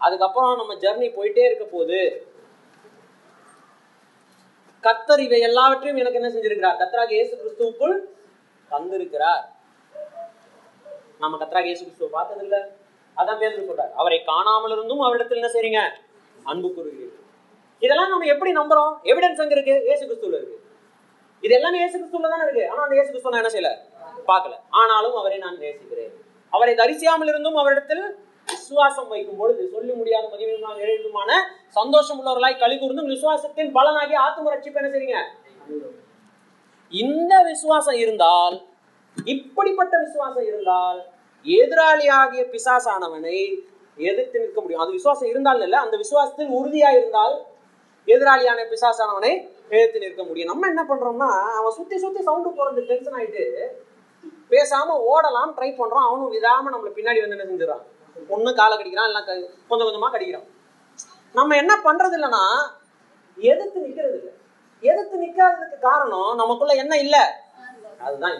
அதுக்கப்புறம் 0.00 0.56
நம்ம 0.56 0.74
ஜெர்னி 0.74 1.08
போயிட்டே 1.16 1.44
இருக்க 1.46 1.64
போகுது 1.64 2.02
கத்தர் 4.84 5.22
இவை 5.26 5.40
எல்லாவற்றையும் 5.40 6.00
எனக்கு 6.00 6.20
என்ன 6.20 6.30
செஞ்சிருக்கிறார்? 6.32 6.80
கத்தராக 6.80 7.12
இயேசு 7.18 7.34
கிறிஸ்துவுக்குள் 7.40 7.96
தந்திருக்கிறார். 8.70 9.44
நம்ம 11.18 11.36
கத்தராக 11.40 11.68
இயேசு 11.70 11.82
கிறிஸ்துவை 11.82 12.12
பார்த்தது 12.12 12.82
அதான் 13.16 13.38
பேர் 13.38 13.68
சொல்றார். 13.70 13.92
அவரை 14.00 14.24
காணாமல் 14.24 14.70
இருந்தும் 14.70 15.00
அவரிடத்தில் 15.00 15.40
என்ன 15.40 15.50
செய்றீங்க? 15.54 15.80
அன்பு 16.42 16.68
கூறுகிறீர்கள். 16.68 17.22
இதெல்லாம் 17.84 18.08
நம்ம 18.08 18.26
எப்படி 18.26 18.52
நம்புறோம்? 18.58 18.92
எவிடன்ஸ் 19.10 19.42
அங்க 19.42 19.54
இருக்கு. 19.54 19.74
ஏசு 19.92 20.02
கிறிஸ்துல 20.04 20.38
இருக்கு. 20.40 20.58
இது 21.40 21.54
எல்லாமே 21.54 21.80
ஏசு 21.86 21.96
கிறிஸ்துல 21.98 22.28
தானே 22.34 22.44
இருக்கு. 22.44 22.70
ஆனா 22.70 22.82
அந்த 22.82 22.96
ஏசு 23.00 23.08
கிறிஸ்துவ 23.08 23.32
நான் 23.34 23.42
என்ன 23.42 23.54
செய்யல? 23.54 23.72
பார்க்கல. 24.30 24.54
ஆனாலும் 24.68 25.14
அவரை 25.14 25.38
நான் 25.38 25.58
நேசிக்கிறேன். 25.58 26.12
அவரை 26.50 26.74
தரிசியாமல் 26.74 27.30
இருந்தும் 27.32 27.56
அவரிடத்தில் 27.56 28.04
விசுவாசம் 28.48 29.08
வைக்கும் 29.08 29.36
பொழுது 29.36 29.62
சொல்லி 29.74 29.92
முடியாத 29.92 30.24
மகிமையுமான 30.32 30.74
நிறைவுமான 30.80 31.30
சந்தோஷம் 31.68 32.18
உள்ளவர்களாய் 32.20 32.58
கழி 32.58 32.76
கூர்ந்தும் 32.76 33.10
விசுவாசத்தின் 33.14 33.72
பலனாகி 33.76 34.14
ஆத்ம 34.14 34.54
ரட்சிப்பு 34.54 34.80
என்ன 34.82 34.90
செய்றீங்க? 34.94 35.18
இந்த 36.90 37.42
விசுவாசம் 37.42 37.94
இருந்தால் 37.94 38.56
இப்படிப்பட்ட 39.16 39.94
விசுவாசம் 39.98 40.46
இருந்தால் 40.46 41.00
எதிராளியாகிய 41.44 42.44
பிசாசானவனை 42.44 43.54
எதிர்த்து 43.96 44.40
நிற்க 44.40 44.60
முடியும். 44.60 44.82
அது 44.82 44.90
விசுவாசம் 44.90 45.28
இருந்தால் 45.28 45.60
இல்ல 45.60 45.78
அந்த 45.78 45.96
விசுவாசத்தில் 45.96 46.50
உறுதியா 46.50 46.90
இருந்தால் 46.90 47.42
எதிராளியான 48.06 48.66
பிசாசானவனை 48.66 49.48
எதிர்த்து 49.68 49.98
நிற்க 49.98 50.22
முடியும். 50.22 50.48
நம்ம 50.48 50.66
என்ன 50.66 50.82
பண்றோம்னா 50.82 51.52
அவன் 51.52 51.72
சுத்தி 51.72 51.98
சுத்தி 51.98 52.22
சவுண்டு 52.22 52.50
போறது 52.50 52.84
டென்ஷன் 52.84 53.14
ஆயிட்டு 53.14 53.66
பேசாம 54.50 54.90
ஓடலாம் 54.90 55.54
ட்ரை 55.56 55.74
பண்றோம் 55.74 56.06
அவனும் 56.06 56.32
விடாம 56.32 56.72
நம்மள 56.72 56.90
பின்னாடி 56.90 57.20
வந்து 57.20 57.38
என்ன 57.38 57.44
செஞ்சிடறான்? 57.44 57.82
ஒண்ணு 58.30 58.54
காலை 58.54 58.78
கடிக்கிறான் 58.78 59.06
இல்ல 59.06 59.22
க- 59.22 59.50
கொஞ்சம் 59.68 59.88
கொஞ்சமா 59.88 60.14
கடிக்கிறான். 60.14 60.44
நம்ம 61.32 61.56
என்ன 61.56 61.74
பண்றது 61.84 62.12
இல்லைன்னா 62.20 62.68
எதிர்த்து 63.36 63.80
நிக்கிறது 63.80 64.16
இல்லை 64.16 64.32
எதிர்த்து 64.80 65.22
நிக்காததுக்கு 65.22 65.78
காரணம் 65.80 66.34
நமக்குள்ள 66.34 66.72
என்ன 66.72 66.98
இல்லை? 66.98 67.20
அதுதான் 68.00 68.36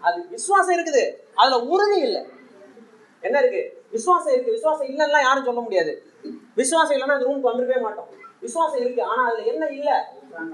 அது 0.00 0.26
விசுவாசம் 0.28 0.74
இருக்குது. 0.74 1.04
அதுல 1.34 1.58
உறுதி 1.66 2.00
இல்லை. 2.00 2.22
என்ன 3.22 3.40
இருக்கு? 3.40 3.62
விசுவாசம் 3.90 4.32
இருக்கு. 4.32 4.50
விசுவாசம் 4.50 4.86
இல்லைன்னா 4.86 5.20
யாரும் 5.22 5.44
சொல்ல 5.44 5.60
முடியாது. 5.60 5.92
விசுவாசம் 6.54 6.96
இல்லைன்னா 6.96 7.12
அந்த 7.12 7.26
ரூமுக்கு 7.26 7.50
வந்துருக்கவே 7.50 7.82
மாட்டோம். 7.82 8.08
விசுவாசம் 8.40 8.80
இருக்கு. 8.80 9.02
ஆனா 9.02 9.26
அதுல 9.26 9.42
என்ன 9.44 9.66
இல்ல? 9.68 9.90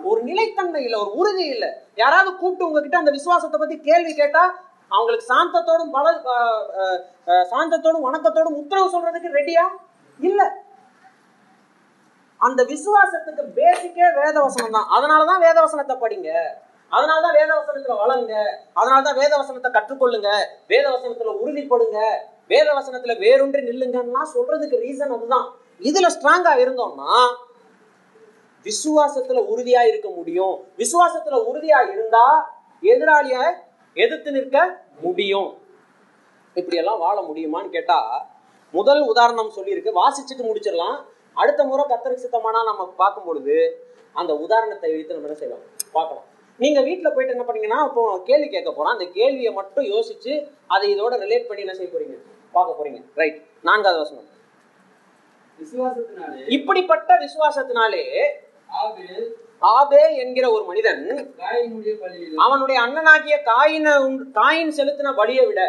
ஒரு 0.03 0.23
நிலைத்தன்மை 0.23 0.85
இல்ல. 0.85 0.99
ஒரு 0.99 1.11
உறுதி 1.13 1.47
இல்ல. 1.47 1.67
யாராவது 1.97 2.37
கூப்பிட்டு 2.37 2.67
உங்ககிட்ட 2.67 2.97
அந்த 2.97 3.11
விசுவாசத்தை 3.11 3.61
பத்தி 3.61 3.81
கேள்வி 3.81 4.15
கேட்டா 4.15 4.43
அவங்களுக்கு 4.91 5.35
சாந்தத்தோடும் 5.35 5.91
பல 5.91 6.07
அஹ், 6.33 6.99
அஹ், 7.27 7.47
சாந்தத்தோடும் 7.51 8.07
வணக்கத்தோடும் 8.09 8.57
உத்தரவு 8.57 8.93
சொல்றதுக்கு 8.93 9.39
ரெடியா 9.39 9.65
இல்ல. 10.21 10.43
அந்த 12.41 12.65
விசுவாசத்துக்கு 12.65 13.43
பேசிக்கே 13.57 14.07
வேதவசனம் 14.17 14.71
தான். 14.71 14.89
அதனாலதான் 14.91 15.43
வேதவசனத்தை 15.43 15.97
படிங்க. 15.99 16.31
அதனாலதான் 16.93 17.37
வேதவசனத்துல 17.39 17.97
வளருங்க. 18.03 18.35
அதனாலதான் 18.77 19.19
வேதவசனத்தை 19.19 19.71
கற்றுக்கொள்ளுங்க. 19.73 20.45
வேதவசனத்துல 20.69 21.37
உறுதிப்படுங்க. 21.45 22.15
வேதவசனத்துல 22.49 23.15
வேறொன்று 23.19 23.61
நில்லுங்கன்னா 23.69 24.27
சொல்றதுக்கு 24.35 24.79
ரீசன் 24.81 25.15
அதுதான். 25.15 25.55
இதுல 25.81 26.07
ஸ்ட்ராங்கா 26.09 26.61
இருந்தோம்னா 26.63 27.37
விசுவாசத்துல 28.65 29.41
உறுதியா 29.55 29.87
இருக்க 29.87 30.09
முடியும். 30.09 30.69
விசுவாசத்துல 30.77 31.45
உறுதியா 31.53 31.93
இருந்தா 31.93 32.57
எதிராளிய 32.83 33.53
எதிர்த்து 33.95 34.31
நிற்க 34.31 34.83
முடியும். 35.01 35.59
இப்படி 36.55 36.77
எல்லாம் 36.77 36.99
வாழ 36.99 37.21
முடியுமான்னு 37.21 37.71
கேட்டா 37.71 38.31
முதல் 38.73 39.01
உதாரணம் 39.01 39.53
சொல்லியிருக்கு. 39.57 39.93
வாசிச்சுட்டு 39.95 40.43
முடிச்சிடலாம். 40.43 41.05
அடுத்த 41.35 41.65
முறை 41.65 41.85
கத்தருக்கு 41.89 42.25
சித்தமானா 42.25 42.65
நம்ம 42.65 42.93
பார்க்கும் 42.97 43.25
பொழுது 43.25 43.87
அந்த 44.13 44.35
உதாரணத்தை 44.35 44.91
வைத்து 44.91 45.13
நம்ம 45.13 45.27
என்ன 45.29 45.39
செய்யலாம்? 45.39 45.65
பார்க்கலாம். 45.93 46.31
நீங்க 46.65 46.81
வீட்ல 46.89 47.09
போயிட்டு 47.11 47.35
என்ன 47.35 47.47
பண்ணீங்கன்னா 47.47 47.81
இப்போ 47.89 48.03
கேள்வி 48.29 48.49
கேட்க 48.55 48.71
போறோம். 48.71 48.95
அந்த 48.95 49.07
கேள்வியை 49.19 49.53
மட்டும் 49.61 49.89
யோசிச்சு 49.95 50.35
அதை 50.75 50.87
இதோட 50.95 51.15
ரிலேட் 51.25 51.49
பண்ணி 51.49 51.65
என்ன 51.67 51.77
செய்ய 51.79 51.91
போறீங்க? 51.95 52.17
பார்க்க 52.57 52.79
போறீங்க. 52.79 53.01
ரைட் 53.23 53.41
நான்காவது 53.69 54.03
வசனம். 54.05 54.29
இப்படிப்பட்ட 56.57 57.11
விசுவாசத்தினாலே 57.25 58.05
ஆபே 59.79 60.01
என்கிற 60.23 60.47
ஒரு 60.55 60.63
மனிதன் 60.69 61.03
அவனுடைய 62.45 62.77
அண்ணனாகிய 62.85 63.35
காயின 63.49 63.89
காயின் 64.39 64.73
செலுத்தின 64.79 65.13
பலியை 65.21 65.45
விட 65.49 65.61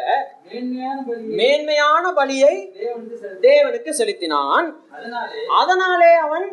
மேன்மையான 1.40 2.06
பலியை 2.20 2.54
தேவனுக்கு 2.80 3.18
செலுத்தி 3.22 3.48
தேவனுக்கு 3.48 3.92
செலுத்தினான். 4.00 4.70
அதனாலே 5.60 6.12
அவன் 6.26 6.48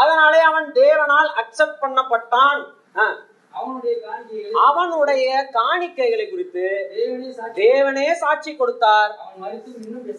அதனாலே 0.00 0.40
அவன் 0.50 0.68
தேவனால் 0.80 1.30
அக்செப்ட் 1.42 1.82
பண்ணப்பட்டான். 1.84 2.62
அவனுடைய 4.62 5.48
காணிக்கைகளை 5.52 6.30
குறித்து 6.30 6.90
தேவனே 7.54 8.12
சாட்சி 8.12 8.56
கொடுத்தார். 8.56 9.16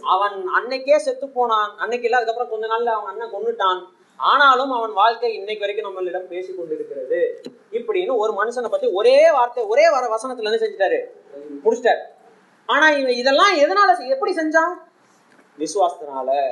அவன் 0.02 0.46
அன்னைக்கே 0.58 0.96
செத்து 0.96 1.30
போனான். 1.30 1.78
அன்னைக்கு 1.78 2.08
இல்ல 2.08 2.20
அதுக்கப்புறம் 2.22 2.52
கொஞ்ச 2.52 2.68
நாள்ல 2.68 2.96
அவன் 2.96 3.12
அண்ணன் 3.12 3.34
கொன்னுட்டான். 3.34 3.82
ஆனாலும் 4.16 4.72
அவன் 4.72 4.94
வாழ்க்கை 4.94 5.34
இன்னைக்கு 5.34 5.66
வரைக்கும் 5.66 5.90
நம்மளிடம் 5.90 6.28
பேசி 6.28 6.56
கொண்டிருக்கிறது. 6.56 7.42
இப்படின்னு 7.72 8.16
ஒரு 8.16 8.34
மனுஷனை 8.34 8.70
பத்தி 8.70 8.88
ஒரே 8.88 9.32
வார்த்தை 9.32 9.64
ஒரே 9.64 9.90
வர 9.90 10.16
வசனத்துல 10.16 10.52
என்ன 10.52 10.60
செஞ்சிட்டாரு. 10.66 11.00
முடிச்சிட்டாரு. 11.64 12.02
ஆனா 12.66 12.90
இவன் 12.90 13.14
இதெல்லாம் 13.14 13.58
எதனால 13.58 14.08
எப்படி 14.10 14.36
செஞ்சான்? 14.36 14.74
விசுவாசத்தினால. 15.58 16.52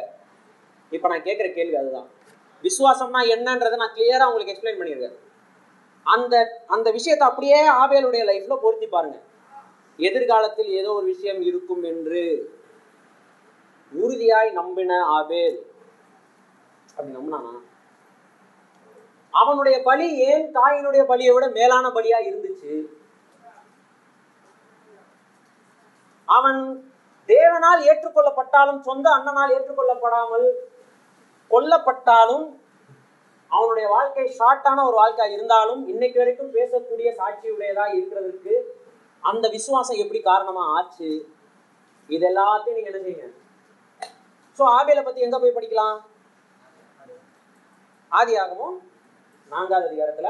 இப்ப 0.90 1.08
நான் 1.08 1.24
கேட்கிற 1.24 1.50
கேள்வி 1.50 1.76
அதுதான். 1.76 2.10
விசுவாசம்னா 2.62 3.22
என்னன்றதை 3.34 3.76
நான் 3.76 3.96
கிளியரா 3.96 4.32
உங்களுக்கு 4.32 4.54
எக்ஸ்பிளைன் 4.54 4.82
பண்ணியிருக்கேன் 4.82 5.26
அந்த 6.08 6.36
அந்த 6.68 6.88
விஷயத்தை 6.92 7.26
அப்படியே 7.28 7.60
ஆவேலுடைய 7.82 8.24
லைஃப்ல 8.30 8.56
பொருத்தி 8.62 8.88
பாருங்க. 8.88 9.18
எதிர்காலத்தில் 10.00 10.70
ஏதோ 10.80 10.90
ஒரு 10.92 11.06
விஷயம் 11.06 11.42
இருக்கும் 11.42 11.84
என்று 11.84 12.22
உறுதியாய் 13.94 14.50
நம்பின 14.52 14.92
ஆபேல் 15.18 15.58
அப்படி 16.98 17.16
நம்பினானா? 17.18 17.54
அவனுடைய 19.34 19.78
பலி 19.84 20.08
ஏன் 20.30 20.46
தாயினுடைய 20.58 21.04
பலியை 21.12 21.34
விட 21.34 21.48
மேலான 21.58 21.90
பலியா 21.90 22.20
இருந்துச்சு? 22.30 22.74
அவன் 26.28 26.62
தேவனால் 27.30 27.82
ஏற்றுக்கொள்ளப்பட்டாலும் 27.90 28.80
சொந்த 28.80 29.08
அண்ணனால் 29.18 29.54
ஏற்றுக்கொள்ளப்படாமல் 29.56 30.48
கொல்லப்பட்டாலும் 31.52 32.46
அவனுடைய 33.56 33.86
வாழ்க்கை 33.96 34.24
ஷார்ட்டான 34.40 34.84
ஒரு 34.88 34.96
வாழ்க்கை 35.02 35.26
இருந்தாலும் 35.36 35.82
இன்னைக்கு 35.94 36.18
வரைக்கும் 36.22 36.54
பேசக்கூடிய 36.58 37.10
சாட்சியுடையதா 37.20 37.86
இருக்கிறதுக்கு 37.98 38.56
அந்த 39.24 39.46
விசுவாசம் 39.56 40.02
எப்படி 40.04 40.20
காரணமா 40.22 40.64
ஆச்சு? 40.78 41.10
இது 42.16 42.26
எல்லாத்தையும் 42.32 42.78
நீங்க 42.78 42.92
என்ன 42.92 43.02
செய்யுங்க? 43.06 43.30
சோ 44.58 44.64
ஆபேலை 44.78 45.02
பத்தி 45.06 45.26
எங்க 45.28 45.40
போய் 45.40 45.58
படிக்கலாம்? 45.58 45.98
ஆதியாகமும் 48.20 48.76
நான்காவது 49.54 49.90
அதிகாரத்துல 49.90 50.30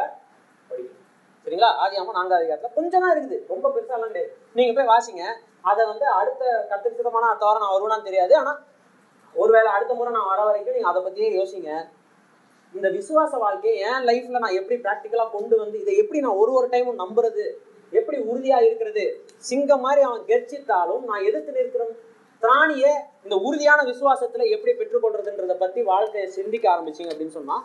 படிக்கணும். 0.70 1.04
சரிங்களா? 1.44 1.70
ஆதியாகமும் 1.84 2.18
நான்காவது 2.20 2.42
அதிகாரத்துல 2.42 2.74
கொஞ்சம் 2.78 3.04
தான் 3.04 3.14
இருக்குது. 3.16 3.38
ரொம்ப 3.54 3.68
பெருசாலாம் 3.76 4.12
கிடையாது. 4.14 4.32
நீங்க 4.58 4.74
போய் 4.78 4.92
வாசிங்க. 4.94 5.26
அதை 5.70 5.84
வந்து 5.92 6.06
அடுத்த 6.20 6.44
கத்திரித்தமான 6.72 7.30
அடுத்த 7.30 7.46
வாரம் 7.46 7.64
நான் 7.66 7.76
வருவேனான்னு 7.76 8.10
தெரியாது. 8.10 8.34
ஆனா 8.42 8.54
ஒருவேளை 9.36 9.70
அடுத்த 9.78 9.94
முறை 9.94 10.12
நான் 10.18 10.32
வர 10.34 10.42
வரைக்கும் 10.50 10.76
நீங்க 10.78 10.90
அதை 10.92 11.02
பத்தியே 11.08 11.30
யோசிங்க. 11.40 11.72
இந்த 12.78 12.88
விசுவாச 12.96 13.34
வாழ்க்கையை 13.42 13.78
என் 13.86 14.06
லைஃப்ல 14.08 14.42
நான் 14.44 14.58
எப்படி 14.60 14.78
ப்ராக்டிக்கலா 14.84 15.26
கொண்டு 15.32 15.56
வந்து 15.62 15.78
இதை 15.80 15.94
எப்படி 16.02 16.20
நான் 16.26 16.40
ஒரு 16.42 16.52
ஒரு 16.58 16.68
டைமும் 16.74 17.02
நம்புறது 17.02 17.46
எப்படி 17.94 18.18
உறுதியா 18.30 18.58
இருக்கிறது 18.62 19.04
சிங்கம் 19.44 19.84
மாதிரி 19.86 20.02
அவன் 20.02 20.24
கெர்ச்சித்தாலும் 20.26 21.04
நான் 21.06 21.26
எதிர்த்து 21.26 21.56
நிற்கிற 21.58 21.84
திராணிய 22.42 22.86
இந்த 23.26 23.36
உறுதியான 23.46 23.84
விசுவாசத்துல 23.84 24.46
எப்படி 24.56 24.74
பெற்றுக்கொள்றதுன்றத 24.74 25.56
பத்தி 25.58 25.82
வாழ்க்கையை 25.86 26.28
சிந்திக்க 26.36 26.66
ஆரம்பிச்சிங்க 26.74 27.12
அப்படின்னு 27.14 27.38
சொன்னா 27.38 27.58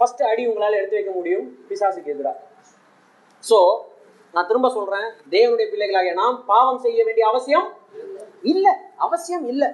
ஃபர்ஸ்ட் 0.00 0.22
அடி 0.22 0.42
உங்களால 0.46 0.78
எடுத்து 0.78 0.98
வைக்க 0.98 1.12
முடியும் 1.12 1.46
பிசாசுக்கு 1.68 2.12
எதிராக 2.12 2.38
சோ 3.44 3.58
நான் 4.34 4.46
திரும்ப 4.46 4.68
சொல்றேன் 4.70 5.08
தேவனுடைய 5.32 5.66
பிள்ளைகளாகிய 5.70 6.14
நாம் 6.14 6.38
பாவம் 6.46 6.80
செய்ய 6.80 7.00
வேண்டிய 7.04 7.26
அவசியம் 7.28 7.66
இல்ல. 8.44 8.66
அவசியம் 8.98 9.44
இல்ல. 9.46 9.64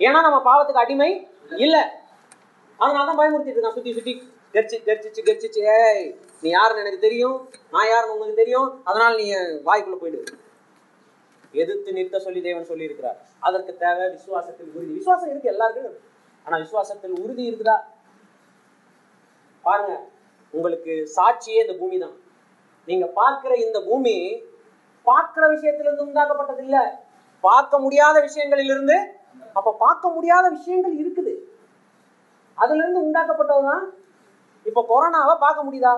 ஏன்னா 0.00 0.18
நம்ம 0.22 0.38
பாவத்துக்கு 0.44 0.82
அடிமை 0.82 1.08
இல்ல. 1.58 1.76
அதனால 2.80 3.06
தான் 3.08 3.20
பயமுறுத்திட்டு 3.20 3.58
இருக்கான். 3.58 3.76
சுத்தி 3.78 3.92
சுத்தி 3.98 4.12
கெரிச்சு 4.54 4.76
கெரிச்சிச்சு 4.88 5.22
கெரிச்சிச்சு. 5.28 5.62
ஏய் 5.78 6.04
நீ 6.42 6.48
யாருன்னு 6.56 6.82
எனக்கு 6.82 7.06
தெரியும். 7.06 7.38
நான் 7.74 7.88
யாருன்னு 7.92 8.14
உங்களுக்கு 8.14 8.42
தெரியும். 8.42 8.68
அதனால 8.88 9.10
நீ 9.20 9.26
வாய்க்குள்ள 9.68 9.96
போயிடு. 10.02 10.20
எதிர்த்து 11.62 11.96
நிறுத்த 11.96 12.18
சொல்லி 12.24 12.40
தேவன் 12.46 12.68
சொல்லி 12.70 12.88
இருக்கிறார் 12.88 13.18
அதற்கு 13.46 13.72
தேவை 13.84 14.06
விசுவாசத்தில் 14.16 14.70
உறுதி. 14.76 14.92
விசுவாசம் 14.98 15.30
இருக்கு 15.32 15.52
எல்லாருக்கும். 15.54 15.98
ஆனா 16.46 16.56
விசுவாசத்தில் 16.64 17.14
உறுதி 17.24 17.42
இருக்குதா? 17.48 17.76
பாருங்க 19.64 19.94
உங்களுக்கு 20.54 20.92
சாட்சியே 21.16 21.60
இந்த 21.64 21.74
பூமி 21.80 21.96
தான். 22.04 22.16
நீங்க 22.88 23.06
பார்க்கிற 23.20 23.52
இந்த 23.64 23.78
பூமி 23.88 24.14
பார்க்கிற 25.06 25.44
விஷயத்திலிருந்து 25.54 26.06
உண்டாக்கப்பட்டது 26.06 26.62
இல்ல 26.66 26.78
பார்க்க 27.44 27.78
முடியாத 27.78 28.16
விஷயங்களிலிருந்து 28.28 28.96
அப்ப 29.58 29.74
பார்க்க 29.84 30.08
முடியாத 30.08 30.46
விஷயங்கள் 30.56 30.94
இருக்குது. 31.02 31.32
அதுல 32.58 32.82
இருந்து 32.82 33.00
உண்டாக்கப்பட்டதுதான் 33.06 33.84
இப்ப 34.64 34.84
கொரோனாவை 34.90 35.38
பார்க்க 35.38 35.64
முடியுதா? 35.64 35.92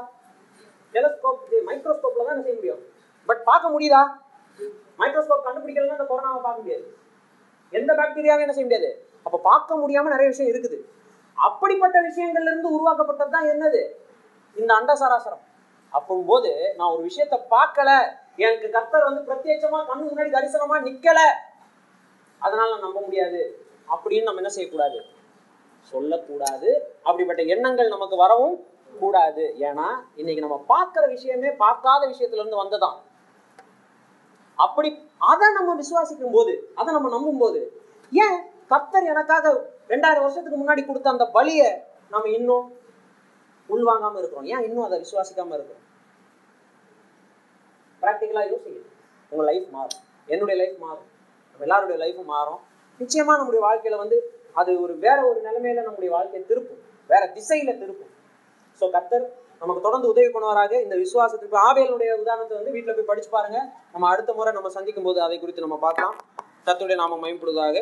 டெலஸ்கோப் 0.93 1.43
மைக்ரோஸ்கோப்ல 1.67 2.25
தான் 2.27 2.29
என்ன 2.29 2.43
செய்ய 2.43 2.55
முடியும்? 2.55 2.81
பட் 3.27 3.45
பார்க்க 3.45 3.69
முடியுதா? 3.69 4.03
மைக்ரோஸ்கோப் 4.99 5.47
கண்டுபிடிக்கலாம் 5.47 5.89
அந்த 5.89 6.05
கொரோனாவை 6.05 6.41
பார்க்க 6.43 6.63
முடியாது. 6.63 6.97
எந்த 7.71 7.95
பாக்டீரியாவும் 7.95 8.45
என்ன 8.47 8.53
செய்ய 8.53 8.69
முடியாது? 8.69 9.09
அப்ப 9.23 9.39
பார்க்க 9.39 9.77
முடியாம 9.77 10.03
நிறைய 10.03 10.29
விஷயம் 10.29 10.53
இருக்குது. 10.55 10.79
அப்படிப்பட்ட 11.35 11.99
விஷயங்கள்ல 12.01 12.51
இருந்து 12.53 12.71
உருவாக்கப்பட்டது 12.71 13.31
தான் 13.31 13.45
என்னது? 13.45 13.83
இந்த 14.55 14.75
அண்ட 14.75 14.93
சராசரம் 14.93 15.45
அப்போது 15.91 16.75
நான் 16.77 16.93
ஒரு 16.93 17.03
விஷயத்த 17.05 17.37
பார்க்கல. 17.51 17.91
எனக்கு 18.37 18.71
கர்த்தர் 18.71 19.03
வந்து 19.03 19.33
பிரத்யட்சமா 19.33 19.79
கண்ணு 19.81 20.11
முன்னாடி 20.11 20.31
தரிசனமா 20.31 20.77
நிக்கல. 20.89 21.19
அதனால 22.39 22.71
நான் 22.71 22.81
நம்ப 22.81 23.01
முடியாது. 23.01 23.67
அப்படின்னு 23.89 24.23
நம்ம 24.23 24.41
என்ன 24.43 24.49
செய்யக்கூடாது? 24.49 25.05
சொல்லக்கூடாது. 25.83 26.99
அப்படிப்பட்ட 27.03 27.43
எண்ணங்கள் 27.43 27.89
நமக்கு 27.89 28.17
வரவும் 28.17 28.67
கூடாது. 28.99 29.55
ஏன்னா 29.59 29.87
இன்னைக்கு 30.15 30.41
நம்ம 30.41 30.65
பார்க்கிற 30.67 31.07
விஷயமே 31.07 31.51
பார்க்காத 31.51 32.07
விஷயத்துல 32.07 32.45
இருந்து 32.45 32.65
வந்ததான் 32.65 32.99
அப்படி 34.55 35.09
அதை 35.19 35.53
நம்ம 35.53 35.75
விசுவாசிக்கும் 35.75 36.33
போது 36.33 36.73
அதை 36.75 36.95
நம்ம 36.95 37.09
நம்பும் 37.09 37.39
போது 37.39 37.83
ஏன் 38.11 38.43
கர்த்தர் 38.69 39.05
எனக்காக 39.05 39.71
ரெண்டாயிரம் 39.89 40.21
வருஷத்துக்கு 40.21 40.65
முன்னாடி 40.65 40.87
கொடுத்த 40.87 41.11
அந்த 41.11 41.31
பலியை 41.35 41.83
நம்ம 42.11 42.29
இன்னும் 42.29 42.79
உள்வாங்காம 43.69 44.19
இருக்கிறோம்? 44.19 44.45
ஏன் 44.45 44.63
இன்னும் 44.63 44.85
அதை 44.85 45.01
விசுவாசிக்காம 45.01 45.53
இருக்கிறோம்? 45.53 45.89
ப்ராக்டிக்கலா 48.03 48.53
யோசிங்க. 48.53 48.81
உங்க 49.31 49.45
லைஃப் 49.45 49.69
மாறும். 49.71 49.99
என்னுடைய 50.27 50.65
லைஃப் 50.65 50.79
மாறும். 50.79 51.07
நம்ம 51.51 51.61
எல்லாருடைய 51.61 52.05
லைஃப்பும் 52.05 52.25
மாறும். 52.25 52.61
நிச்சயமா 53.01 53.25
நம்முடைய 53.25 53.67
வாழ்க்கையில 53.67 53.97
வந்து 53.97 54.40
அது 54.61 54.71
ஒரு 54.85 54.95
வேற 55.05 55.19
ஒரு 55.31 55.39
நிலைமையில 55.47 55.85
நம்முடைய 55.89 56.11
வாழ்க்கையை 56.17 56.43
திருப்பும். 56.51 56.81
வேற 57.13 57.23
திசையில 57.37 57.71
திருப்பும். 57.83 58.13
ஸோ 58.81 58.87
கத்தர் 58.97 59.27
நமக்கு 59.63 59.85
தொடர்ந்து 59.87 60.11
உதவி 60.13 60.29
பண்ணுவாராக. 60.35 60.73
இந்த 60.85 60.97
விசுவாசத்துக்கு 61.05 61.57
ஆபேலுடைய 61.69 62.11
உதாரணத்தை 62.23 62.55
வந்து 62.59 62.75
வீட்டில் 62.77 62.97
போய் 62.99 63.11
படிச்சு 63.11 63.31
பாருங்க. 63.37 63.59
நம்ம 63.95 64.09
அடுத்த 64.13 64.33
முறை 64.39 64.53
நம்ம 64.59 64.71
சந்திக்கும் 64.77 65.09
போது 65.09 65.21
அதை 65.27 65.39
குறித்து 65.39 65.67
நம்ம 65.67 65.79
பார்க்கலாம். 65.87 66.17
கர்த்தருடைய 66.67 66.99
நாம 67.03 67.19
மயன்படுவதாக 67.25 67.77